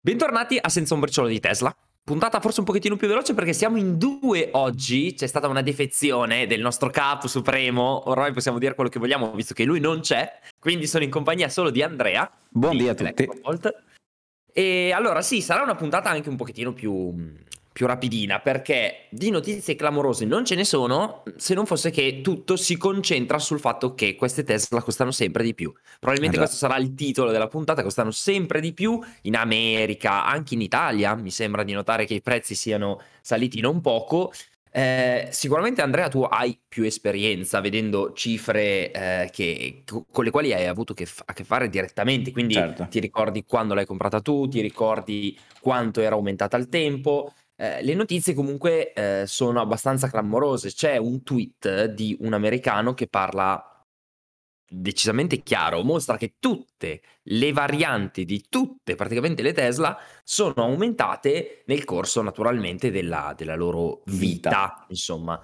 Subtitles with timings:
[0.00, 1.74] Bentornati a Senza un briciolo di Tesla.
[2.04, 5.12] Puntata forse un pochettino più veloce perché siamo in due oggi.
[5.12, 8.08] C'è stata una defezione del nostro capo supremo.
[8.08, 10.38] Ormai possiamo dire quello che vogliamo visto che lui non c'è.
[10.60, 12.30] Quindi sono in compagnia solo di Andrea.
[12.48, 13.28] Buondì a tutti.
[14.52, 17.12] E allora sì, sarà una puntata anche un pochettino più
[17.78, 22.56] più rapidina perché di notizie clamorose non ce ne sono se non fosse che tutto
[22.56, 25.72] si concentra sul fatto che queste Tesla costano sempre di più.
[26.00, 26.50] Probabilmente esatto.
[26.50, 31.14] questo sarà il titolo della puntata, costano sempre di più in America, anche in Italia,
[31.14, 34.32] mi sembra di notare che i prezzi siano saliti non poco.
[34.72, 40.66] Eh, sicuramente Andrea tu hai più esperienza vedendo cifre eh, che, con le quali hai
[40.66, 42.88] avuto che f- a che fare direttamente, quindi certo.
[42.90, 47.94] ti ricordi quando l'hai comprata tu, ti ricordi quanto era aumentata al tempo, eh, le
[47.94, 50.72] notizie comunque eh, sono abbastanza clamorose.
[50.72, 53.62] C'è un tweet di un americano che parla
[54.70, 61.84] decisamente chiaro, mostra che tutte le varianti di tutte praticamente le Tesla sono aumentate nel
[61.84, 64.86] corso naturalmente della, della loro vita, vita.
[64.88, 65.40] Insomma,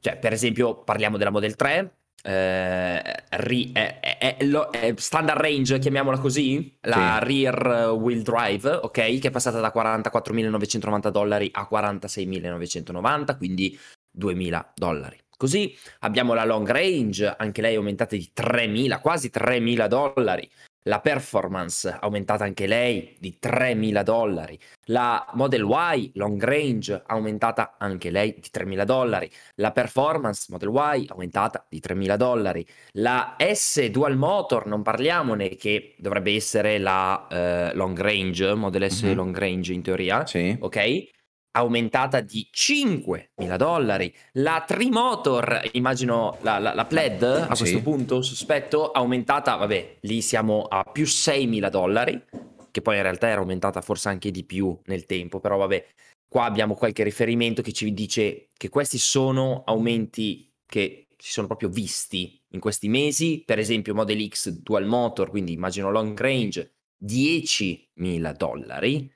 [0.00, 3.98] cioè, per esempio, parliamo della Model 3, eh, ri, eh,
[4.38, 7.26] eh, standard range, chiamiamola così, la sì.
[7.26, 13.78] rear wheel drive, ok, che è passata da 44.990 dollari a 46.990, quindi
[14.18, 15.18] 2.000 dollari.
[15.36, 20.50] Così abbiamo la long range, anche lei aumentata di 3.000, quasi 3.000 dollari.
[20.84, 24.58] La performance aumentata anche lei di 3.000 dollari.
[24.86, 29.30] La Model Y long range aumentata anche lei di 3.000 dollari.
[29.56, 32.66] La performance Model Y aumentata di 3.000 dollari.
[32.92, 39.02] La S dual motor, non parliamone, che dovrebbe essere la uh, long range, Model S
[39.02, 39.14] mm-hmm.
[39.14, 40.26] long range in teoria.
[40.26, 40.56] Sì.
[40.58, 41.08] Ok?
[41.52, 44.14] Aumentata di 5.000 dollari.
[44.32, 47.62] La Trimotor, immagino la, la, la Pled a sì.
[47.62, 52.22] questo punto, sospetto, aumentata, vabbè, lì siamo a più 6.000 dollari,
[52.70, 55.86] che poi in realtà era aumentata forse anche di più nel tempo, però vabbè,
[56.28, 61.68] qua abbiamo qualche riferimento che ci dice che questi sono aumenti che si sono proprio
[61.68, 68.36] visti in questi mesi, per esempio Model X Dual Motor, quindi immagino long range, 10.000
[68.36, 69.12] dollari.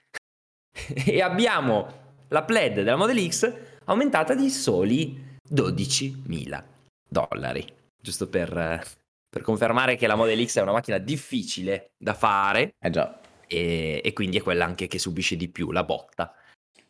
[1.07, 2.04] e abbiamo
[2.35, 3.53] la Plaid della Model X
[3.85, 6.63] aumentata di soli 12.000
[7.09, 7.65] dollari.
[7.97, 8.83] Giusto per,
[9.29, 12.75] per, confermare che la Model X è una macchina difficile da fare.
[12.81, 13.21] Eh già.
[13.47, 16.35] E, e quindi è quella anche che subisce di più la botta.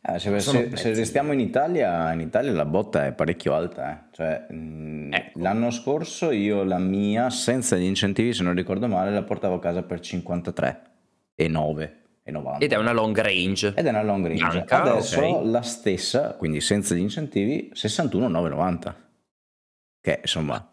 [0.00, 3.92] Eh, se, se, se, restiamo in Italia, in Italia la botta è parecchio alta.
[3.92, 4.04] Eh.
[4.12, 5.40] Cioè, mh, ecco.
[5.40, 9.60] L'anno scorso io la mia, senza gli incentivi, se non ricordo male, la portavo a
[9.60, 10.82] casa per 53
[11.34, 13.74] e 9 ed è una long range.
[13.76, 14.48] Ed è una long range.
[14.48, 15.50] Bianca, Adesso okay.
[15.50, 18.96] la stessa, quindi senza gli incentivi, 61,990.
[20.00, 20.72] Che insomma,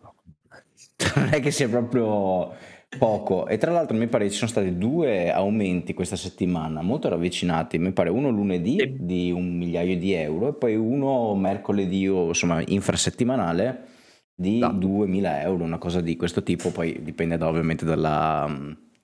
[1.16, 2.54] non è che sia proprio
[2.98, 3.48] poco.
[3.48, 7.78] E tra l'altro mi pare ci sono stati due aumenti questa settimana, molto ravvicinati.
[7.80, 8.96] Mi pare uno lunedì sì.
[8.98, 13.88] di un migliaio di euro e poi uno mercoledì o insomma infrasettimanale
[14.34, 14.72] di no.
[14.72, 16.72] 2000 euro, una cosa di questo tipo.
[16.72, 18.50] Poi dipende da, ovviamente dalla,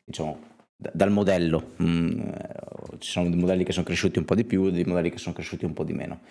[0.03, 1.73] diciamo, dal modello.
[1.81, 2.21] Mm,
[2.99, 5.33] ci sono dei modelli che sono cresciuti un po' di più, dei modelli che sono
[5.33, 6.21] cresciuti un po' di meno.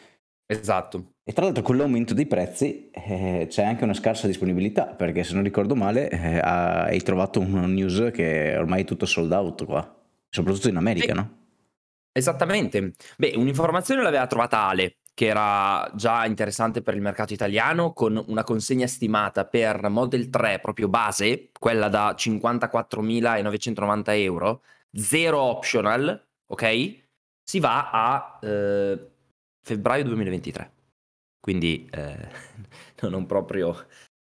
[0.48, 1.14] Esatto.
[1.24, 5.34] E tra l'altro con l'aumento dei prezzi eh, c'è anche una scarsa disponibilità, perché se
[5.34, 10.02] non ricordo male eh, hai trovato una news che ormai è tutto sold out qua,
[10.28, 11.14] soprattutto in America, sì.
[11.14, 11.36] no?
[12.12, 12.92] Esattamente.
[13.16, 18.44] Beh, un'informazione l'aveva trovata Ale, che era già interessante per il mercato italiano, con una
[18.44, 24.62] consegna stimata per Model 3 proprio base, quella da 54.990 euro,
[24.92, 27.04] zero optional, ok?
[27.42, 29.10] Si va a eh,
[29.62, 30.72] febbraio 2023.
[31.40, 32.28] Quindi eh,
[33.08, 33.86] non proprio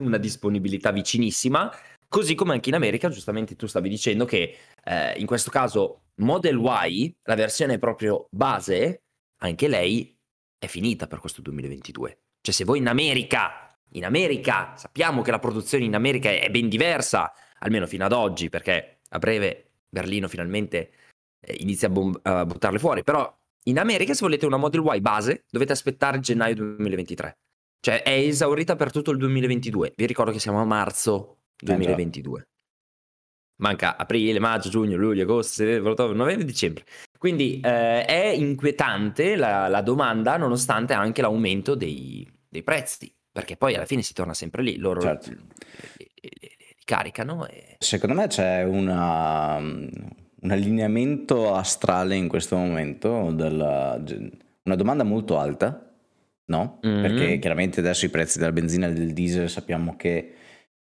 [0.03, 1.73] una disponibilità vicinissima.
[2.09, 6.59] Così come anche in America, giustamente tu stavi dicendo che eh, in questo caso Model
[6.89, 9.05] Y, la versione proprio base,
[9.43, 10.13] anche lei
[10.63, 12.19] è finita per questo 2022.
[12.41, 16.69] Cioè se voi in America, in America, sappiamo che la produzione in America è ben
[16.69, 20.93] diversa, almeno fino ad oggi, perché a breve Berlino finalmente
[21.41, 25.01] eh, inizia a, bom- a buttarle fuori, però in America se volete una Model Y
[25.01, 27.39] base dovete aspettare gennaio 2023.
[27.81, 29.95] Cioè è esaurita per tutto il 2022.
[29.97, 32.41] Vi ricordo che siamo a marzo 2022.
[32.41, 32.47] Eh
[33.57, 36.85] Manca aprile, maggio, giugno, luglio, agosto, settembre, ottobre, novembre, dicembre.
[37.23, 43.77] Quindi eh, è inquietante la, la, domanda nonostante anche l'aumento dei, dei, prezzi, perché poi
[43.77, 45.31] alla fine si torna sempre lì, loro certo.
[45.31, 46.11] li, li,
[46.41, 46.49] li,
[46.85, 47.47] caricano.
[47.47, 47.77] E...
[47.79, 54.03] Secondo me c'è una, un allineamento astrale in questo momento, della,
[54.65, 55.93] una domanda molto alta,
[56.47, 56.81] no?
[56.85, 57.03] Mm-hmm.
[57.03, 60.35] Perché chiaramente adesso i prezzi della benzina e del diesel sappiamo che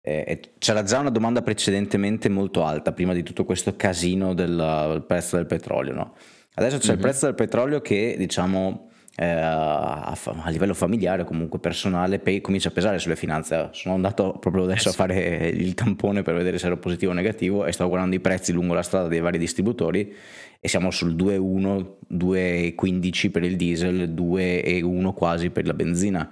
[0.02, 5.36] eh, c'era già una domanda precedentemente molto alta prima di tutto questo casino del, prezzo
[5.36, 6.14] del petrolio, no?
[6.54, 6.92] Adesso c'è mm-hmm.
[6.92, 7.02] il mhm.
[7.02, 12.68] prezzo del petrolio che diciamo eh, a, a, livello familiare o comunque personale pe- comincia
[12.68, 13.68] a pesare sulle finanze.
[13.72, 17.66] Sono andato proprio adesso a fare il tampone per vedere se ero positivo o negativo
[17.66, 20.14] e stavo guardando i prezzi lungo la strada dei vari distributori
[20.58, 26.30] e siamo sul 2,1, 2,15 per il diesel, 2,1 quasi per la benzina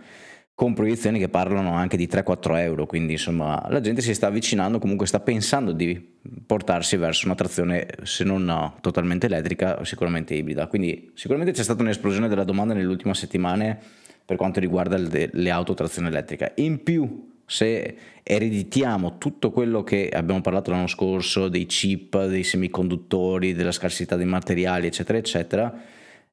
[0.58, 4.80] con proiezioni che parlano anche di 3-4 euro, quindi insomma la gente si sta avvicinando,
[4.80, 10.66] comunque sta pensando di portarsi verso una trazione se non no, totalmente elettrica, sicuramente ibrida.
[10.66, 13.78] Quindi sicuramente c'è stata un'esplosione della domanda nelle ultime settimane
[14.24, 16.50] per quanto riguarda le, le auto trazione elettrica.
[16.56, 23.54] In più, se ereditiamo tutto quello che abbiamo parlato l'anno scorso, dei chip, dei semiconduttori,
[23.54, 25.72] della scarsità dei materiali, eccetera, eccetera,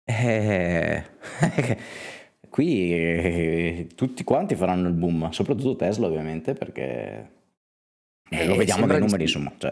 [0.04, 1.04] eh,
[2.50, 7.34] qui eh, tutti quanti faranno il boom, soprattutto Tesla ovviamente perché
[8.28, 9.52] eh, lo vediamo dai numeri insomma.
[9.58, 9.72] Cioè.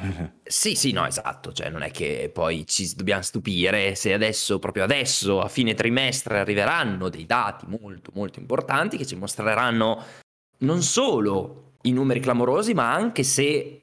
[0.42, 4.84] sì, sì, no, esatto, cioè non è che poi ci dobbiamo stupire se adesso, proprio
[4.84, 10.02] adesso, a fine trimestre arriveranno dei dati molto, molto importanti che ci mostreranno
[10.58, 13.80] non solo i numeri clamorosi, ma anche se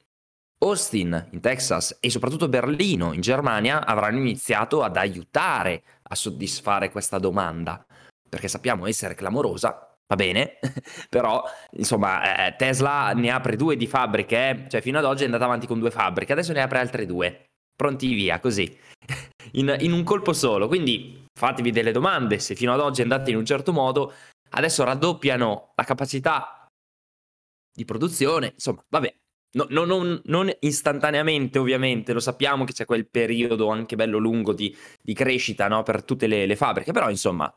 [0.60, 7.18] Austin in Texas e soprattutto Berlino in Germania avranno iniziato ad aiutare a soddisfare questa
[7.18, 7.84] domanda
[8.32, 10.58] perché sappiamo essere clamorosa, va bene,
[11.10, 15.44] però insomma eh, Tesla ne apre due di fabbriche, cioè fino ad oggi è andata
[15.44, 18.74] avanti con due fabbriche, adesso ne apre altre due, pronti via, così,
[19.54, 23.30] in, in un colpo solo, quindi fatevi delle domande, se fino ad oggi è andata
[23.30, 24.14] in un certo modo,
[24.52, 26.68] adesso raddoppiano la capacità
[27.74, 29.14] di produzione, insomma, vabbè,
[29.54, 34.54] No, no, non, non, istantaneamente, ovviamente, lo sappiamo che c'è quel periodo anche bello lungo
[34.54, 37.54] di, di crescita no, per tutte le, le, fabbriche, però insomma,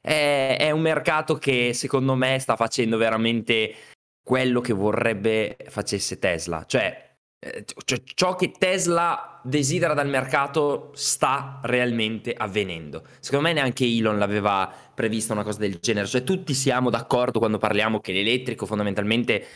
[0.00, 3.74] è, è un mercato che secondo me sta facendo veramente
[4.22, 6.64] quello che vorrebbe facesse Tesla.
[6.66, 13.04] Cioè, eh, cioè, ciò che Tesla desidera dal mercato sta realmente avvenendo.
[13.20, 16.06] Secondo me neanche Elon l'aveva prevista una cosa del genere.
[16.06, 19.46] Cioè, tutti siamo d'accordo quando parliamo che l'elettrico fondamentalmente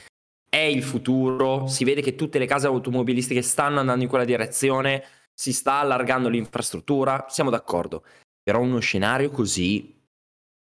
[0.48, 1.66] è il futuro.
[1.66, 5.04] Si vede che tutte le case automobilistiche stanno andando in quella direzione,
[5.34, 8.04] si sta allargando l'infrastruttura, siamo d'accordo.
[8.42, 10.01] Però uno scenario così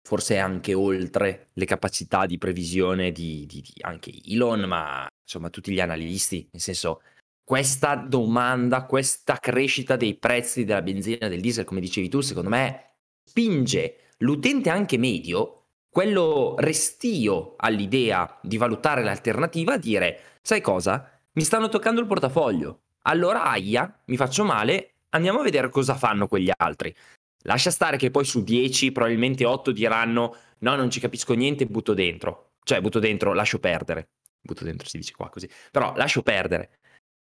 [0.09, 5.71] forse anche oltre le capacità di previsione di, di, di anche Elon, ma insomma tutti
[5.71, 7.03] gli analisti, nel senso
[7.45, 12.95] questa domanda, questa crescita dei prezzi della benzina del diesel, come dicevi tu, secondo me
[13.23, 21.21] spinge l'utente anche medio, quello restio all'idea di valutare l'alternativa, a dire, sai cosa?
[21.33, 22.81] Mi stanno toccando il portafoglio.
[23.03, 26.95] Allora, aia, mi faccio male, andiamo a vedere cosa fanno quegli altri.
[27.44, 31.94] Lascia stare che poi su 10 probabilmente 8 diranno no, non ci capisco niente, butto
[31.94, 32.52] dentro.
[32.62, 34.08] Cioè, butto dentro, lascio perdere.
[34.40, 35.49] Butto dentro si dice qua così.
[35.70, 36.79] Però lascio perdere.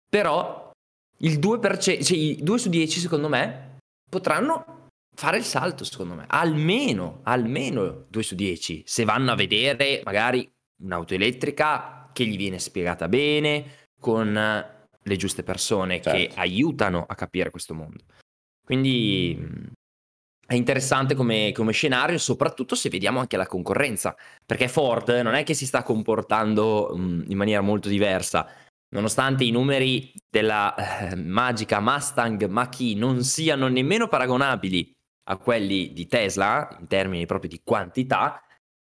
[0.09, 0.71] Però
[1.19, 3.79] il 2%, cioè i 2 su 10 secondo me
[4.09, 6.25] potranno fare il salto secondo me.
[6.29, 8.83] Almeno, almeno 2 su 10.
[8.87, 10.51] Se vanno a vedere magari
[10.83, 14.33] un'auto elettrica che gli viene spiegata bene, con
[15.05, 16.35] le giuste persone certo.
[16.35, 18.05] che aiutano a capire questo mondo.
[18.65, 19.71] Quindi
[20.47, 25.45] è interessante come, come, scenario, soprattutto se vediamo anche la concorrenza, perché Ford non è
[25.45, 28.49] che si sta comportando mh, in maniera molto diversa,
[28.91, 30.75] nonostante i numeri della
[31.11, 34.93] eh, magica Mustang Mach-E non siano nemmeno paragonabili
[35.31, 38.43] a quelli di Tesla in termini proprio di quantità,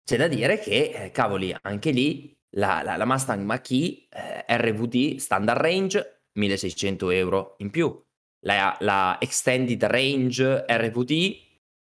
[0.04, 5.18] c'è da dire che, eh, cavoli, anche lì la, la, la Mustang Mach-E eh, RVD
[5.18, 8.04] Standard Range 1600 euro in più,
[8.44, 11.12] la, la Extended Range RVD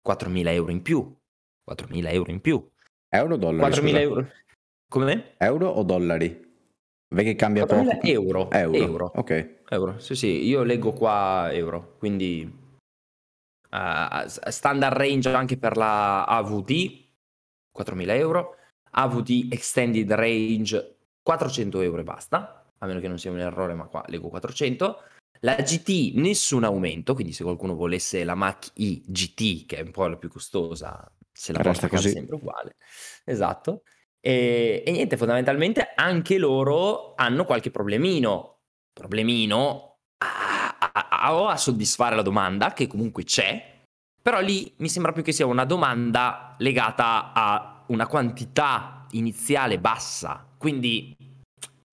[0.06, 1.16] 4.000 euro in più.
[1.70, 2.70] 4.000 euro in più.
[3.08, 3.74] Euro o dollari?
[3.74, 4.28] 4.000 euro.
[4.88, 5.34] Come?
[5.38, 6.42] Euro o dollari?
[7.14, 8.00] Che cambia poco.
[8.02, 8.50] Euro.
[8.50, 8.76] Euro.
[8.76, 9.12] euro.
[9.14, 9.62] Ok.
[9.68, 9.98] Euro.
[9.98, 12.42] Sì, sì, io leggo qua euro, quindi
[13.70, 17.02] uh, standard range anche per la AVD
[17.76, 18.56] 4.000 euro,
[18.90, 23.86] AVD extended range 400 euro e basta, a meno che non sia un errore, ma
[23.86, 25.02] qua leggo 400.
[25.44, 29.90] La GT nessun aumento, quindi se qualcuno volesse la Mach E GT, che è un
[29.90, 32.76] po' la più costosa, se la Resta può sempre uguale.
[33.26, 33.82] Esatto.
[34.20, 38.60] E, e, niente, fondamentalmente anche loro hanno qualche problemino.
[38.90, 43.82] Problemino a, a, a, a soddisfare la domanda, che comunque c'è,
[44.22, 50.48] però lì mi sembra più che sia una domanda legata a una quantità iniziale bassa.
[50.56, 51.14] Quindi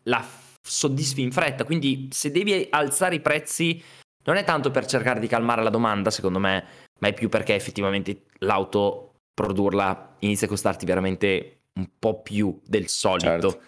[0.04, 0.26] la
[0.62, 1.64] soddisfi in fretta.
[1.66, 3.82] Quindi se devi alzare i prezzi
[4.24, 6.66] non è tanto per cercare di calmare la domanda, secondo me,
[7.00, 12.88] ma è più perché effettivamente l'auto produrla inizia a costarti veramente un po' più del
[12.88, 13.52] solito.
[13.52, 13.62] Certo.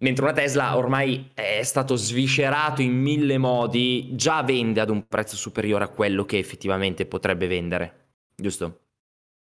[0.00, 5.34] mentre una Tesla ormai è stato sviscerato in mille modi, già vende ad un prezzo
[5.34, 8.82] superiore a quello che effettivamente potrebbe vendere, giusto?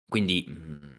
[0.07, 0.97] Quindi, mm,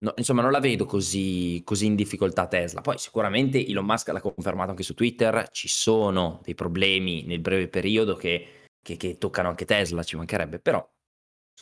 [0.00, 2.80] no, insomma, non la vedo così, così in difficoltà Tesla.
[2.80, 7.68] Poi sicuramente Elon Musk l'ha confermato anche su Twitter, ci sono dei problemi nel breve
[7.68, 10.86] periodo che, che, che toccano anche Tesla, ci mancherebbe, però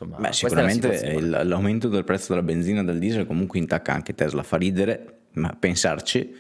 [0.00, 4.45] Insomma, Beh, sicuramente l'aumento del prezzo della benzina e del diesel comunque intacca anche Tesla,
[4.45, 6.37] fa ridere, ma pensarci,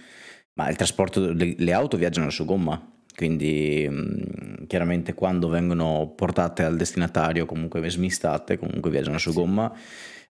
[0.54, 6.62] ma il trasporto, le, le auto viaggiano su gomma, quindi mh, chiaramente quando vengono portate
[6.62, 9.76] al destinatario comunque smistate, comunque viaggiano su gomma.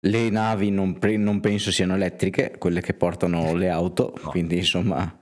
[0.00, 4.30] Le navi non, pre- non, penso siano elettriche, quelle che portano le auto, no.
[4.30, 5.18] quindi insomma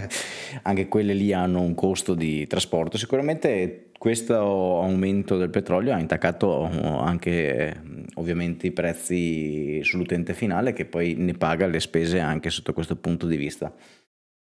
[0.62, 2.98] anche quelle lì hanno un costo di trasporto.
[2.98, 6.64] Sicuramente questo aumento del petrolio ha intaccato
[7.00, 7.80] anche
[8.16, 13.26] ovviamente i prezzi sull'utente finale che poi ne paga le spese anche sotto questo punto
[13.26, 13.72] di vista.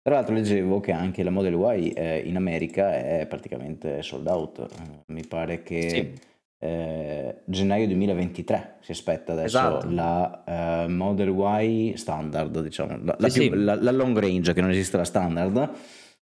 [0.02, 4.66] Tra l'altro leggevo che anche la Model Y eh, in America è praticamente sold out,
[5.06, 5.88] mi pare che...
[5.88, 6.30] Sì
[6.64, 9.90] eh, gennaio 2023 si aspetta adesso esatto.
[9.90, 13.64] la uh, Model Y standard, diciamo, la, la, sì, più, sì.
[13.64, 15.70] La, la, long range che non esiste la standard,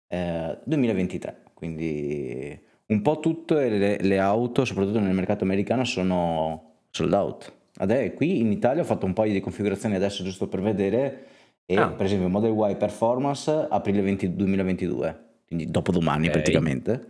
[0.07, 7.13] eh, 2023, quindi un po' tutte le, le, auto, soprattutto nel mercato americano, sono sold
[7.13, 7.53] out.
[7.77, 11.25] Adesso, qui in Italia ho fatto un paio di configurazioni adesso giusto per vedere
[11.69, 11.89] e ah.
[11.89, 16.41] per esempio Model Y Performance aprile 20, 2022, quindi dopodomani okay.
[16.41, 17.07] praticamente.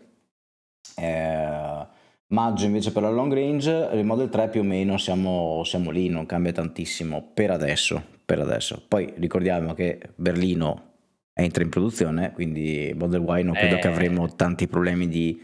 [0.96, 1.88] Eh,
[2.30, 6.10] Maggio invece per la long range, il Model 3 più o meno siamo, siamo lì,
[6.10, 8.84] non cambia tantissimo per adesso, per adesso.
[8.86, 10.96] Poi ricordiamo che Berlino
[11.34, 13.80] entra in produzione, quindi Model Y non credo eh.
[13.80, 15.40] che avremo tanti problemi di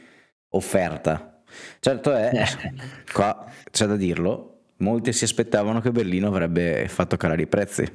[0.49, 1.43] offerta.
[1.79, 2.31] Certo è,
[3.13, 7.85] qua c'è da dirlo, molti si aspettavano che Berlino avrebbe fatto calare i prezzi.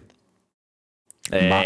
[1.31, 1.49] Eh.
[1.49, 1.63] Ma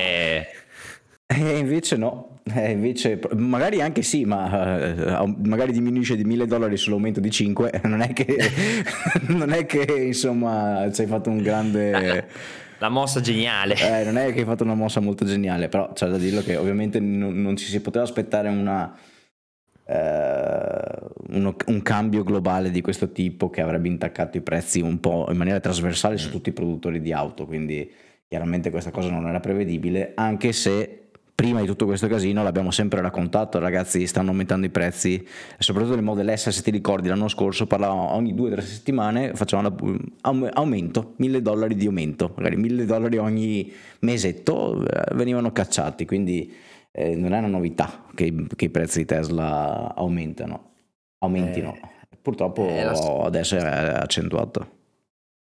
[1.32, 6.76] e invece no, e invece magari anche sì, ma uh, magari diminuisce di 1000 dollari
[6.76, 8.36] sull'aumento di 5, non è che,
[9.28, 12.60] non è che insomma ci hai fatto un grande...
[12.82, 13.76] La mossa geniale.
[13.76, 16.56] Eh, non è che hai fatto una mossa molto geniale, però c'è da dirlo che
[16.56, 18.92] ovviamente non, non ci si poteva aspettare una,
[19.84, 25.28] uh, uno, un cambio globale di questo tipo che avrebbe intaccato i prezzi un po'
[25.30, 26.32] in maniera trasversale su mm.
[26.32, 27.88] tutti i produttori di auto, quindi
[28.32, 33.02] chiaramente questa cosa non era prevedibile, anche se prima di tutto questo casino l'abbiamo sempre
[33.02, 35.22] raccontato, ragazzi, stanno aumentando i prezzi,
[35.58, 39.34] soprattutto nel Model S, se ti ricordi l'anno scorso parlavamo ogni due o tre settimane,
[39.34, 39.76] facevano
[40.22, 46.50] aumento, mille dollari di aumento, magari mille dollari ogni mesetto eh, venivano cacciati, quindi
[46.90, 50.70] eh, non è una novità che, che, i prezzi di Tesla aumentano,
[51.18, 51.74] aumentino.
[51.74, 54.80] Eh, Purtroppo eh, adesso è accentuato.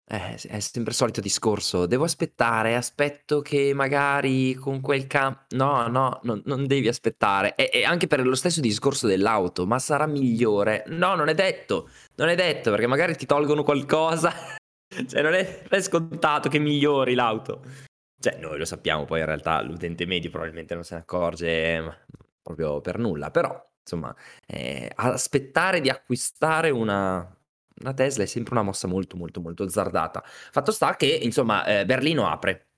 [0.08, 1.86] Eh, è sempre il solito discorso.
[1.86, 5.36] Devo aspettare, aspetto che magari con quel cam...
[5.50, 7.56] No, no, non, non devi aspettare.
[7.56, 10.84] E, e anche per lo stesso discorso dell'auto, ma sarà migliore?
[10.88, 11.88] No, non è detto.
[12.16, 14.32] Non è detto perché magari ti tolgono qualcosa.
[15.08, 17.64] cioè, non è, non è scontato che migliori l'auto.
[18.18, 22.06] Cioè, noi lo sappiamo, poi in realtà l'utente medio probabilmente non se ne accorge
[22.40, 23.32] proprio per nulla.
[23.32, 24.14] Però, insomma,
[24.46, 27.35] eh, aspettare di acquistare una,
[27.80, 30.22] una Tesla è sempre una mossa molto molto molto azzardata.
[30.24, 32.68] Fatto sta che, insomma, eh, Berlino apre.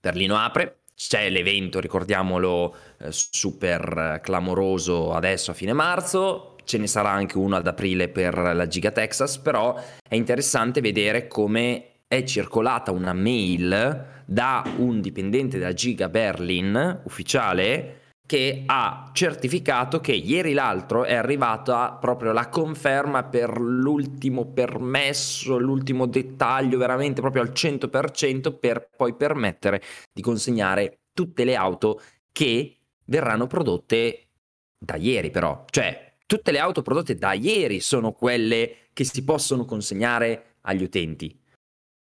[0.00, 7.10] Berlino apre, c'è l'evento, ricordiamolo, eh, super clamoroso adesso a fine marzo, ce ne sarà
[7.10, 9.74] anche uno ad aprile per la Giga Texas, però
[10.06, 17.97] è interessante vedere come è circolata una mail da un dipendente della Giga Berlin ufficiale
[18.28, 26.04] che ha certificato che ieri l'altro è arrivata proprio la conferma per l'ultimo permesso, l'ultimo
[26.04, 29.80] dettaglio veramente proprio al 100% per poi permettere
[30.12, 34.28] di consegnare tutte le auto che verranno prodotte
[34.78, 39.64] da ieri però, cioè tutte le auto prodotte da ieri sono quelle che si possono
[39.64, 41.34] consegnare agli utenti.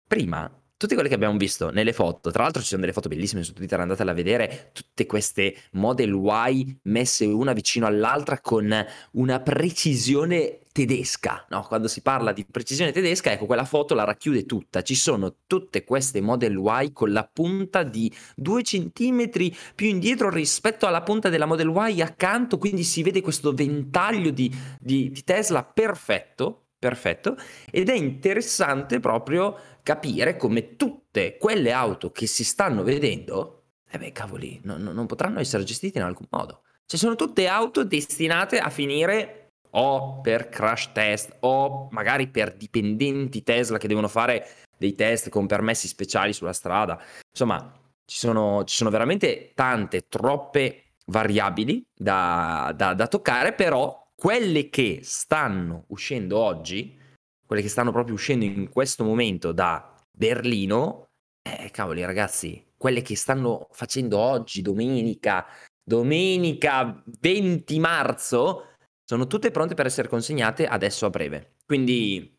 [0.08, 3.42] Prima tutte quelle che abbiamo visto nelle foto, tra l'altro ci sono delle foto bellissime
[3.42, 9.40] su Twitter, andatele a vedere, tutte queste Model Y messe una vicino all'altra con una
[9.40, 11.62] precisione tedesca, no?
[11.68, 14.82] Quando si parla di precisione tedesca, ecco, quella foto la racchiude tutta.
[14.82, 20.88] Ci sono tutte queste Model Y con la punta di due centimetri più indietro rispetto
[20.88, 25.62] alla punta della Model Y accanto, quindi si vede questo ventaglio di, di, di Tesla
[25.62, 27.34] perfetto, perfetto,
[27.70, 34.12] ed è interessante proprio capire come tutte quelle auto che si stanno vedendo, eh beh
[34.12, 36.60] cavoli, no, no, non potranno essere gestite in alcun modo.
[36.84, 43.42] Cioè sono tutte auto destinate a finire o per crash test o magari per dipendenti
[43.42, 47.00] Tesla che devono fare dei test con permessi speciali sulla strada.
[47.30, 47.72] Insomma,
[48.04, 55.00] ci sono, ci sono veramente tante, troppe variabili da, da, da toccare, però quelle che
[55.02, 56.98] stanno uscendo oggi,
[57.44, 61.10] quelle che stanno proprio uscendo in questo momento da Berlino,
[61.42, 65.44] eh, cavoli ragazzi, quelle che stanno facendo oggi, domenica,
[65.86, 71.56] domenica 20 marzo, sono tutte pronte per essere consegnate adesso a breve.
[71.66, 72.34] Quindi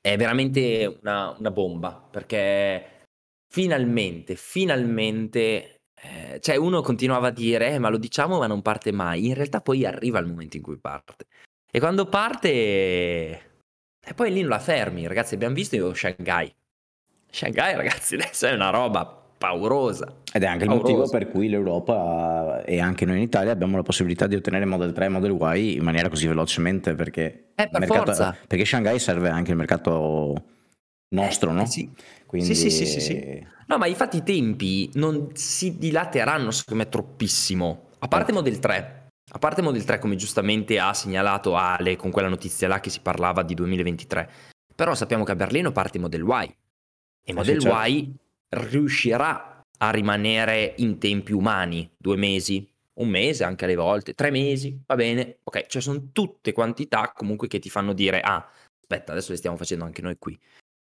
[0.00, 3.04] è veramente una, una bomba, perché
[3.46, 8.92] finalmente, finalmente eh, cioè uno continuava a dire, eh, ma lo diciamo ma non parte
[8.92, 9.26] mai.
[9.26, 11.26] In realtà poi arriva il momento in cui parte.
[11.70, 12.48] E quando parte...
[14.06, 16.54] E poi lì non la fermi, ragazzi, abbiamo visto io Shanghai.
[17.30, 20.14] Shanghai, ragazzi, adesso è una roba paurosa.
[20.30, 20.92] Ed è anche il paurosa.
[20.92, 24.92] motivo per cui l'Europa e anche noi in Italia abbiamo la possibilità di ottenere Model
[24.92, 29.30] 3 e Model Y in maniera così velocemente perché, eh, per mercato, perché Shanghai serve
[29.30, 30.44] anche il mercato
[31.14, 31.62] nostro, no?
[31.62, 31.90] Eh, sì.
[32.26, 32.54] Quindi...
[32.54, 37.88] Sì, sì, sì, sì, No, ma infatti i tempi non si dilateranno, secondo me, troppissimo.
[38.00, 38.34] A parte eh.
[38.34, 39.08] Model 3.
[39.32, 43.00] A parte Model 3, come giustamente ha segnalato Ale con quella notizia là che si
[43.00, 44.30] parlava di 2023.
[44.74, 46.56] Però sappiamo che a Berlino parte Model Y.
[47.24, 47.88] E Model eh sì, certo.
[47.88, 48.14] Y
[48.50, 54.80] riuscirà a rimanere in tempi umani, due mesi, un mese anche alle volte, tre mesi,
[54.86, 58.46] va bene, ok, cioè sono tutte quantità comunque che ti fanno dire, ah,
[58.80, 60.38] aspetta, adesso le stiamo facendo anche noi qui.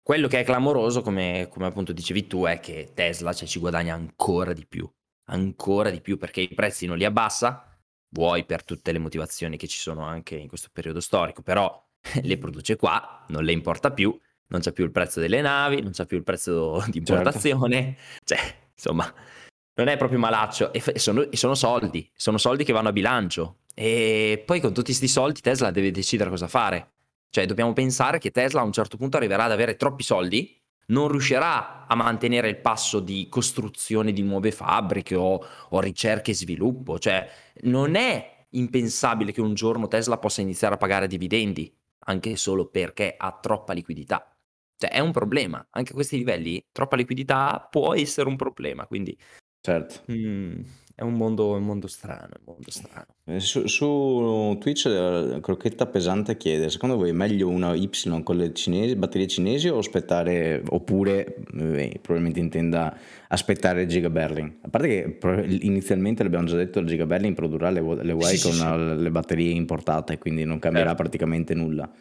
[0.06, 3.96] Quello che è clamoroso, come, come appunto dicevi tu, è che Tesla cioè, ci guadagna
[3.96, 4.88] ancora di più,
[5.32, 7.76] ancora di più perché i prezzi non li abbassa,
[8.10, 11.84] vuoi per tutte le motivazioni che ci sono anche in questo periodo storico, però
[12.22, 14.16] le produce qua, non le importa più,
[14.50, 17.12] non c'è più il prezzo delle navi, non c'è più il prezzo di certo.
[17.14, 18.24] importazione, certo.
[18.26, 19.12] cioè insomma
[19.74, 23.62] non è proprio malaccio e sono, e sono soldi, sono soldi che vanno a bilancio
[23.74, 26.92] e poi con tutti questi soldi Tesla deve decidere cosa fare
[27.36, 31.10] cioè dobbiamo pensare che Tesla a un certo punto arriverà ad avere troppi soldi, non
[31.10, 36.98] riuscirà a mantenere il passo di costruzione di nuove fabbriche o, o ricerca e sviluppo.
[36.98, 37.30] Cioè
[37.64, 41.70] non è impensabile che un giorno Tesla possa iniziare a pagare dividendi,
[42.06, 44.34] anche solo perché ha troppa liquidità.
[44.78, 49.18] Cioè è un problema, anche a questi livelli troppa liquidità può essere un problema, quindi...
[49.60, 50.10] Certo.
[50.10, 50.62] Mm,
[50.96, 53.08] è un mondo, un mondo strano, un mondo strano.
[53.26, 57.90] Eh, su, su Twitch la crocchetta pesante chiede: secondo voi è meglio una Y
[58.24, 64.60] con le cinesi, batterie cinesi o aspettare, oppure eh, probabilmente intenda aspettare il Giga Berlin?
[64.62, 65.18] A parte che
[65.66, 69.02] inizialmente l'abbiamo già detto, il Giga Berlin produrrà le, le Y sì, con sì, sì.
[69.04, 71.04] le batterie importate, quindi non cambierà certo.
[71.04, 71.92] praticamente nulla.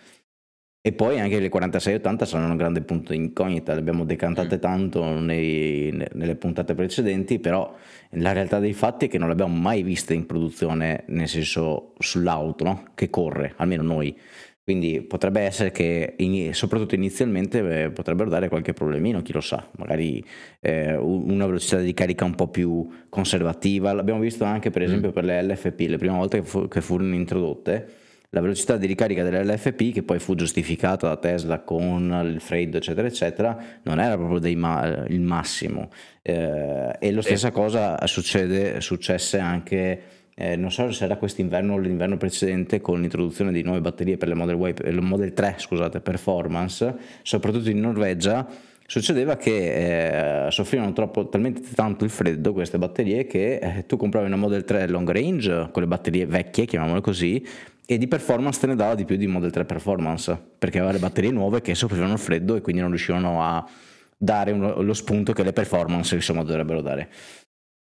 [0.86, 4.60] E poi anche le 4680 saranno un grande punto di incognita, le abbiamo decantate mm.
[4.60, 7.74] tanto nei, nelle puntate precedenti, però
[8.10, 11.94] la realtà dei fatti è che non le abbiamo mai viste in produzione, nel senso
[11.98, 12.84] sull'auto, no?
[12.94, 14.14] che corre, almeno noi.
[14.62, 16.16] Quindi potrebbe essere che,
[16.52, 20.22] soprattutto inizialmente, eh, potrebbero dare qualche problemino, chi lo sa, magari
[20.60, 23.94] eh, una velocità di carica un po' più conservativa.
[23.94, 24.84] L'abbiamo visto anche per mm.
[24.84, 28.02] esempio per le LFP, le prime volte che, fu, che furono introdotte
[28.34, 33.06] la velocità di ricarica dell'LFP, che poi fu giustificata da Tesla con il freddo, eccetera,
[33.06, 35.88] eccetera, non era proprio ma- il massimo.
[36.20, 40.02] Eh, e la stessa cosa succede, successe anche.
[40.36, 44.26] Eh, non so se era quest'inverno o l'inverno precedente con l'introduzione di nuove batterie per
[44.26, 46.92] le Model, y, le Model 3 scusate, performance,
[47.22, 48.44] soprattutto in Norvegia,
[48.84, 54.26] succedeva che eh, soffrivano troppo, talmente tanto il freddo queste batterie che eh, tu compravi
[54.26, 57.40] una Model 3 long range con le batterie vecchie, chiamiamole così,
[57.86, 60.98] e di performance te ne dava di più di Model 3 Performance perché aveva le
[60.98, 63.68] batterie nuove che soffrivano il freddo e quindi non riuscivano a
[64.16, 67.10] dare uno, lo spunto che le performance insomma dovrebbero dare.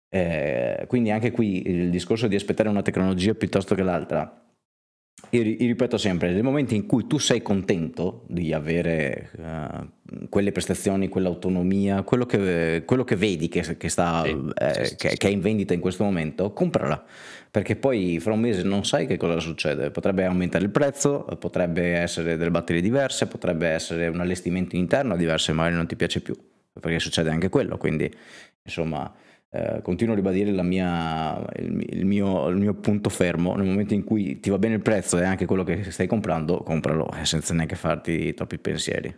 [0.09, 4.43] Eh, quindi anche qui il discorso di aspettare una tecnologia piuttosto che l'altra
[5.29, 11.07] io, ripeto sempre, nel momento in cui tu sei contento di avere uh, quelle prestazioni,
[11.07, 15.17] quell'autonomia, quello che, quello che vedi che, che, sta, sì, eh, sì, che, sì.
[15.17, 17.03] che, è in vendita in questo momento, comprala,
[17.53, 21.93] perché poi fra un mese non sai che cosa succede, potrebbe aumentare il prezzo, potrebbe
[21.93, 26.19] essere delle batterie diverse, potrebbe essere un allestimento interno diverso e magari non ti piace
[26.21, 26.35] più,
[26.73, 28.11] perché succede anche quello, quindi
[28.63, 29.13] insomma
[29.51, 33.53] eh, continuo a ribadire mia, il, il, mio, il, mio, punto fermo.
[33.55, 36.63] Nel momento in cui ti va bene il prezzo e anche quello che stai comprando,
[36.63, 39.15] compralo eh, senza neanche farti troppi pensieri.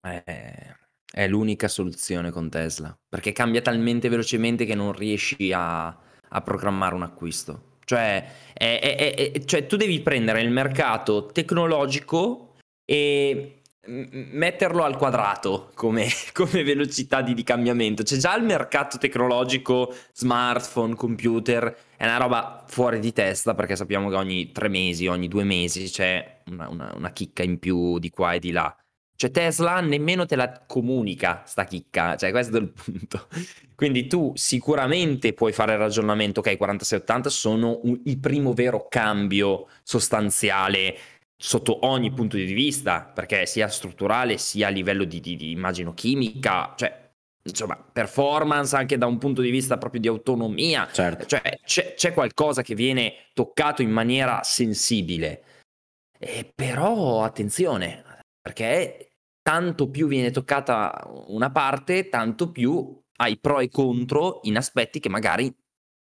[0.00, 0.74] È,
[1.08, 5.96] è l'unica soluzione con Tesla perché cambia talmente velocemente che non riesci a,
[6.32, 7.70] a programmare un acquisto.
[7.84, 16.06] Cioè, è, è, cioè, tu devi prendere il mercato tecnologico e metterlo al quadrato come,
[16.32, 18.02] come velocità di, di, cambiamento.
[18.02, 24.08] C'è già il mercato tecnologico, smartphone, computer, è una roba fuori di testa perché sappiamo
[24.08, 28.10] che ogni tre mesi, ogni due mesi c'è una, una, una chicca in più di
[28.10, 28.74] qua e di là.
[29.14, 33.28] Cioè Tesla nemmeno te la comunica sta chicca, cioè questo è il punto.
[33.74, 39.68] Quindi tu sicuramente puoi fare il ragionamento, ok, 4680 sono un, il primo vero cambio
[39.82, 40.96] sostanziale
[41.36, 45.92] sotto ogni punto di vista, perché sia strutturale sia a livello di, di, di immagino
[45.92, 47.02] chimica, cioè
[47.42, 50.88] insomma, performance anche da un punto di vista proprio di autonomia.
[50.90, 51.26] Certo.
[51.26, 55.42] Cioè, c'è, c'è, qualcosa che viene toccato in maniera sensibile.
[56.18, 58.04] Eh, però attenzione,
[58.42, 64.98] perché tanto più viene toccata una parte, tanto più hai pro e contro in aspetti
[64.98, 65.54] che magari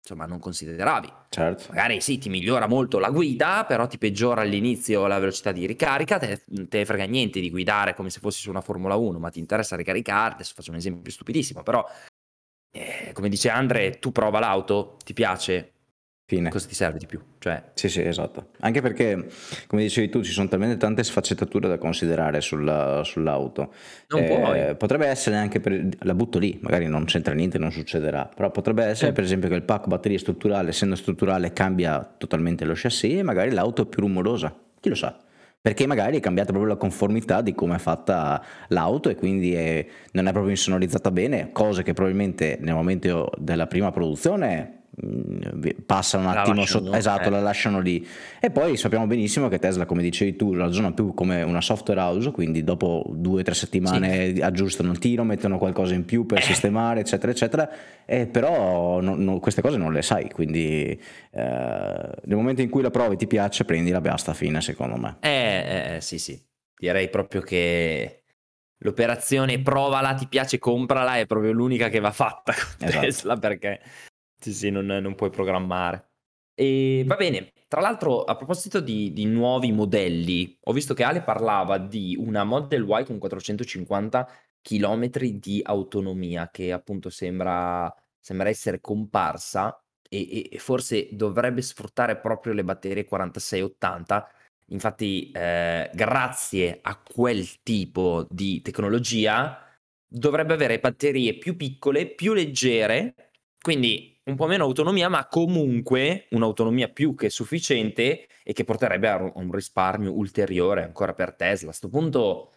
[0.03, 1.13] insomma non consideravi.
[1.29, 1.67] Certo.
[1.69, 6.19] Magari sì, ti migliora molto la guida, però ti peggiora all'inizio la velocità di ricarica,
[6.19, 9.39] te, te frega niente di guidare come se fossi su una Formula 1, ma ti
[9.39, 11.85] interessa ricaricare, adesso faccio un esempio stupidissimo, però
[12.73, 15.80] eh, come dice Andre, tu prova l'auto, ti piace,
[16.31, 16.49] Fine.
[16.49, 17.21] Cosa ti serve di più?
[17.41, 17.61] Cioè...
[17.75, 18.51] Sì, sì, esatto.
[18.61, 19.27] Anche perché,
[19.67, 23.75] come dicevi tu, ci sono talmente tante sfaccettature da considerare sulla, sull'auto.
[24.11, 24.77] Non eh, puoi.
[24.77, 25.89] Potrebbe essere anche per...
[26.03, 28.31] La butto lì, magari non c'entra niente, non succederà.
[28.33, 29.13] Però potrebbe essere, eh.
[29.13, 33.51] per esempio, che il pack batteria strutturale, essendo strutturale, cambia totalmente lo chassis e magari
[33.51, 34.57] l'auto è più rumorosa.
[34.79, 35.19] Chi lo sa?
[35.61, 39.85] Perché magari è cambiata proprio la conformità di come è fatta l'auto e quindi è...
[40.13, 46.19] non è proprio insonorizzata bene, cose che probabilmente nel momento della prima produzione Mm, passa
[46.19, 47.31] un attimo sotto, esatto, eh.
[47.31, 48.07] la lasciano lì.
[48.39, 52.31] E poi sappiamo benissimo che Tesla, come dicevi tu, ragiona più come una software house,
[52.31, 54.41] quindi dopo due o tre settimane sì.
[54.41, 56.43] aggiustano il tiro, mettono qualcosa in più per eh.
[56.43, 57.71] sistemare, eccetera, eccetera.
[58.05, 62.83] E però no, no, queste cose non le sai, quindi eh, nel momento in cui
[62.83, 65.17] la provi ti piace, prendi la basta fine, secondo me.
[65.21, 66.39] Eh, eh, eh, sì, sì.
[66.77, 68.23] Direi proprio che
[68.79, 73.05] l'operazione provala, ti piace, comprala è proprio l'unica che va fatta con esatto.
[73.05, 73.81] Tesla perché
[74.41, 76.09] sì, sì, non, non puoi programmare.
[76.55, 81.23] E va bene, tra l'altro a proposito di, di, nuovi modelli, ho visto che Ale
[81.23, 84.29] parlava di una Model Y con 450
[84.61, 92.53] km di autonomia che appunto sembra, sembra essere comparsa e, e, forse dovrebbe sfruttare proprio
[92.53, 94.31] le batterie 4680.
[94.73, 99.65] Infatti, eh, grazie a quel tipo di tecnologia,
[100.07, 103.15] dovrebbe avere batterie più piccole, più leggere,
[103.61, 109.31] quindi un po' meno autonomia, ma comunque un'autonomia più che sufficiente e che porterebbe a
[109.35, 111.67] un risparmio ulteriore ancora per Tesla.
[111.67, 112.53] A questo punto,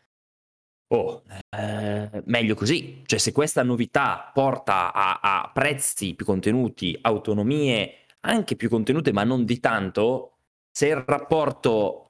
[0.87, 3.01] oh, eh, meglio così.
[3.05, 9.23] Cioè, se questa novità porta a, a, prezzi più contenuti, autonomie anche più contenute, ma
[9.23, 10.37] non di tanto,
[10.71, 12.07] se il rapporto